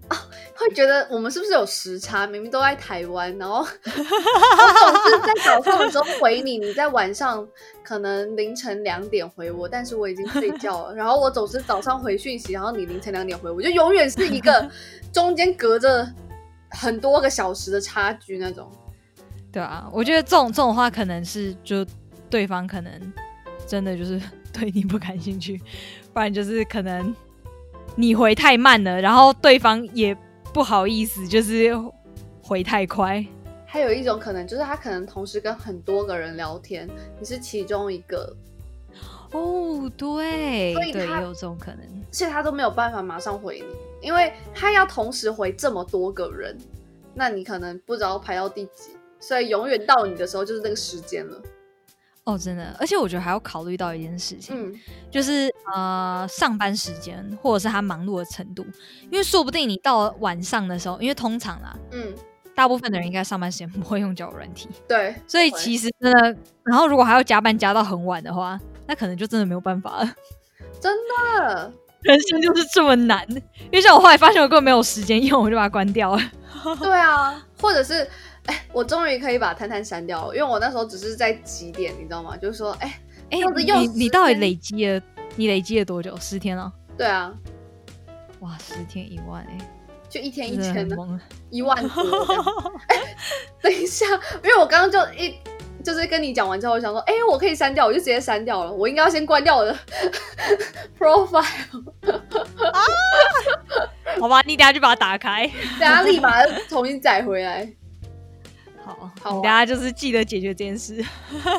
[0.09, 0.17] 会
[0.57, 2.27] 会觉得我们是不是有时差？
[2.27, 7.47] 明明都在台湾，然后 我总是在早上的时候回你，你在晚上
[7.83, 10.95] 可能凌晨两点回我，但是我已经睡觉了。
[10.95, 14.71] 然后我总是早上回讯息，然后你凌晨两点回我，就永远是一个
[15.13, 16.11] 中间隔着
[16.71, 18.71] 很多个小时的差距那种。
[19.53, 21.85] 对啊，我觉得这种这种话可能是就
[22.31, 23.13] 对方可能
[23.67, 24.21] 真的就是
[24.53, 25.61] 对你不感兴趣，
[26.13, 27.15] 不然就是可能。
[27.99, 30.15] 你回太慢了，然后对方也
[30.53, 31.75] 不好意思，就是
[32.43, 33.25] 回太快。
[33.65, 36.89] 还有一种可能，就是他可能同时跟很多个人聊天，
[37.19, 38.37] 你是其中一个。
[39.33, 41.81] 哦，对，所以也有这种可能，
[42.13, 46.57] 所以他都没有办法马上回你，因为他要同时回这么多个人，
[47.13, 51.43] 那你可能不知道排到第几，所以永远到你的时候就是那个时间了。
[52.27, 54.75] 哦，真的，而且我觉得还要考虑到一件事情，
[55.11, 58.67] 就是呃，上班时间或者是他忙碌的程度，
[59.11, 62.13] 因为说不定你到晚上的时候，因为通常啦，嗯，
[62.53, 68.59] 大部分的人应该上班时间不会用交友软体，对， 所以其实真的，然后如果还要加班加到很晚的话，
[68.89, 70.15] 那可能就真的没有办法了，
[70.83, 76.23] 真的，人生就是这么难，因为像我后来发现我根本没有时间用，我就把它关掉了，
[76.83, 78.05] 对啊，或者是。
[78.47, 82.37] 哎，我终于可以把探探删掉了，因为我那时候只是在几点，你知道吗？
[82.37, 85.01] 就是说，哎哎，你你到底累积了？
[85.35, 86.17] 你累积了多久？
[86.19, 86.73] 十天了？
[86.97, 87.33] 对啊，
[88.41, 89.59] 哇，十天一万哎，
[90.09, 90.97] 就一天一千呢，
[91.51, 92.03] 一万多。
[92.89, 92.97] 哎，
[93.61, 94.07] 等一下，
[94.43, 95.35] 因为我刚刚就一
[95.85, 98.73] 就是跟你讲完之后，我想说，哎，我可以删掉，我就直接删掉了。
[98.73, 99.77] 我应该要先关掉我的
[100.99, 101.43] profile。
[102.73, 102.81] 啊，
[104.21, 105.47] 好吧，你等下就把它打开，
[105.79, 107.69] 等下立马重新载回来。
[109.21, 111.05] 好，大家就是记得解决这件事。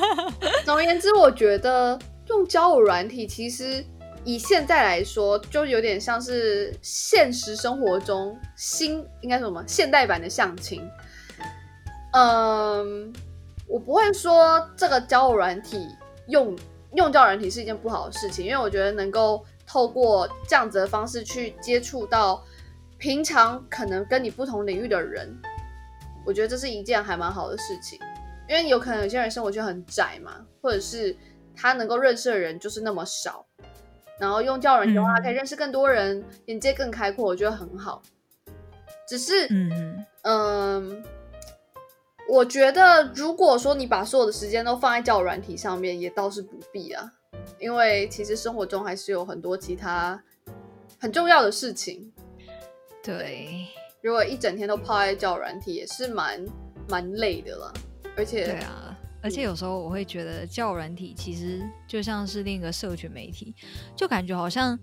[0.64, 2.00] 总而言之，我觉得
[2.30, 3.84] 用交友软体，其实
[4.24, 10.82] 以现在来说，就有点像是现实生活中新应该什么现代版的相亲。
[12.14, 13.14] 嗯，
[13.68, 15.88] 我不会说这个交友软体
[16.28, 16.58] 用
[16.94, 22.42] 用交友软体是一件不好的事情，因为我觉得能够透过这样子的方式去接触到
[22.98, 25.38] 平常可能跟你不同领域的人。
[26.28, 27.98] 我觉得这是一件还蛮好的事情，
[28.50, 31.16] 因为有可能有些人生活圈很窄嘛，或者是
[31.56, 33.46] 他能够认识的人就是那么少，
[34.20, 38.02] 然后用教人的话可以认识更多人，眼界更开阔，我觉得很好。
[39.08, 41.04] 只是，嗯嗯，
[42.28, 47.10] 我觉得如果说你把所有的时间都放在教软体上面，也倒是不必啊，
[47.58, 50.22] 因为其实生活中还是有很多其他
[51.00, 52.12] 很重要的事情。
[53.02, 53.66] 对。
[54.02, 56.46] 如果一整天都泡在教软体，也是蛮
[56.88, 57.74] 蛮累的了。
[58.16, 63.54] 而且，对啊，而且有时候我会觉得教软体其实就像是另一个社群媒体，
[63.96, 64.78] 就感觉好像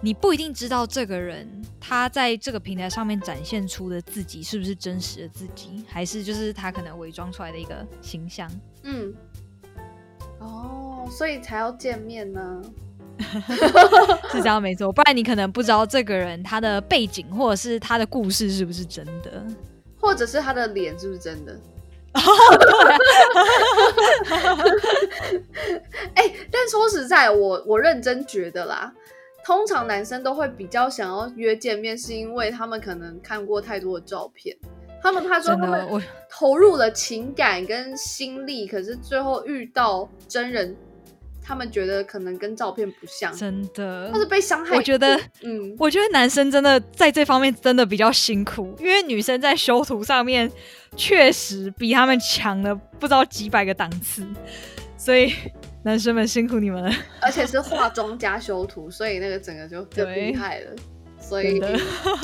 [0.00, 1.48] 你不一定知道这个人
[1.80, 8.50] 他在这个平台上面展现出的自己是不是真实的自己，还是就是他可能伪装出来的一个形象。
[8.82, 9.14] 嗯，
[10.38, 12.62] 哦，所以才要见面呢。
[14.32, 19.44] 是这样没错，不然你可能不知道这个人他的背景或者是他的故事是不是真的，
[20.00, 21.56] 或者是他的脸是不是真的。
[26.14, 28.92] 哎，但说实在，我我认真觉得啦，
[29.44, 34.54] 通常男生都会比较想要约见面，是因为他们可能看过太多的照片，
[35.02, 35.88] 他们怕说他们
[36.30, 40.76] 投入了情感跟心力，可是最后遇到真人。
[41.44, 44.76] 他们觉得可能跟照片不像，真的，或是被伤害。
[44.76, 50.50] 我觉得，嗯，我觉得男生真的在这方面真的比较辛苦，因为女生在修图上面
[50.96, 54.24] 确实比他们强了不知道几百个档次，
[54.96, 55.32] 所以
[55.84, 56.92] 男生们辛苦你们了。
[57.20, 60.70] 而且是化妆加修图，所以那个整个就更厉害了。
[61.22, 61.62] 所以，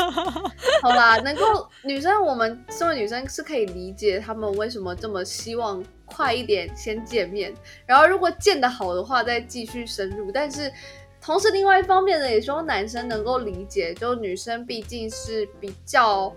[0.83, 5.81] 好啦，能够女生，我们身为女生是可以理解他们为什么这么希望
[6.15, 7.53] 快一点先见面，
[7.87, 10.33] 然后如果见得好的话再继续深入。
[10.33, 10.73] 但是，
[11.21, 16.35] 同时另外一方面呢，也希望男生能够理解，就女生毕竟是比较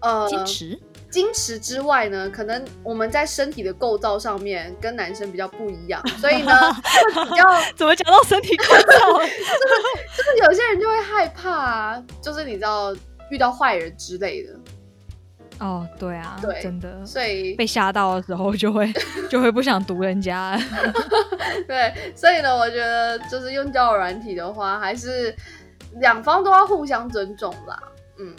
[0.00, 0.78] 呃矜持。
[1.10, 6.52] 矜持之外呢，可能我们在身体的构造上面跟男生比较不一样， 所以呢，
[7.30, 9.32] 比较 怎么讲到身体构造，就 是
[10.18, 12.94] 就是有些人就会害怕啊，就是你知道
[13.30, 14.52] 遇到坏人之类的。
[15.60, 18.92] 哦，对啊，对，真的，所以被吓到的时候就会
[19.28, 20.58] 就会不想读人家。
[21.66, 25.34] 对，所以呢，我觉得就是用交友软体的话，还是
[26.00, 27.82] 两方都要互相尊重啦。
[28.18, 28.34] 嗯。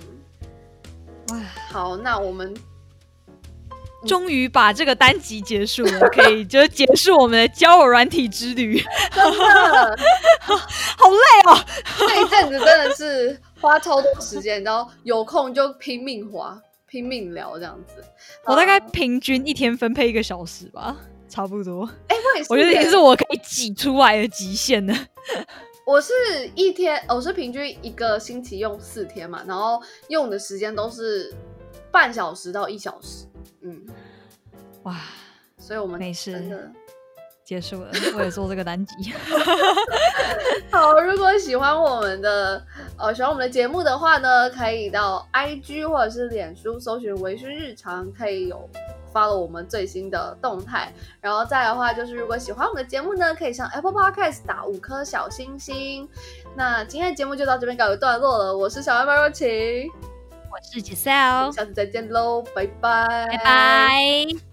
[1.72, 2.51] 好，那我们
[4.07, 8.80] 终于把这个单集结束了，可以就结束我们的交友软体之旅。
[9.11, 9.97] 真的，
[10.97, 11.59] 好累哦！
[11.99, 16.59] 这一阵子真的是花超多时间，然后有空就拼命滑、
[16.90, 18.04] 拼命聊这样子。
[18.46, 21.90] 我大概啊平均一天分配一个小时吧，差不多。
[22.08, 24.94] 哎、我也是耶， 我觉得已经是我可以挤出来的极限了。
[25.86, 26.14] 我是
[26.56, 31.34] 一天，我是平均一个星期用四天嘛，然后用的时间都是
[31.92, 33.26] 半小时到一小时，
[33.62, 33.86] 嗯，
[34.84, 35.00] 哇，
[35.58, 36.72] 所以我们没事真的
[37.50, 39.12] 结束了， 我也做这个单集。
[40.70, 40.93] 好。
[41.02, 42.64] 如果喜欢我们的
[42.95, 48.70] 呃喜欢我们的节目的话呢，可以到 IG 或者是脸书搜寻“微醺日常”，可以有
[49.12, 50.93] follow 我们最新的动态。
[51.20, 56.08] 然后再的话，就是如果喜欢我们的节目呢，可以上 Apple Podcast 打五颗小星星。
[56.56, 59.47] 那今天的节目就到这边告一段落了，我是小麦麦若晴，
[60.52, 64.49] 我是我 Giselle，下次再见喽，拜拜，拜拜。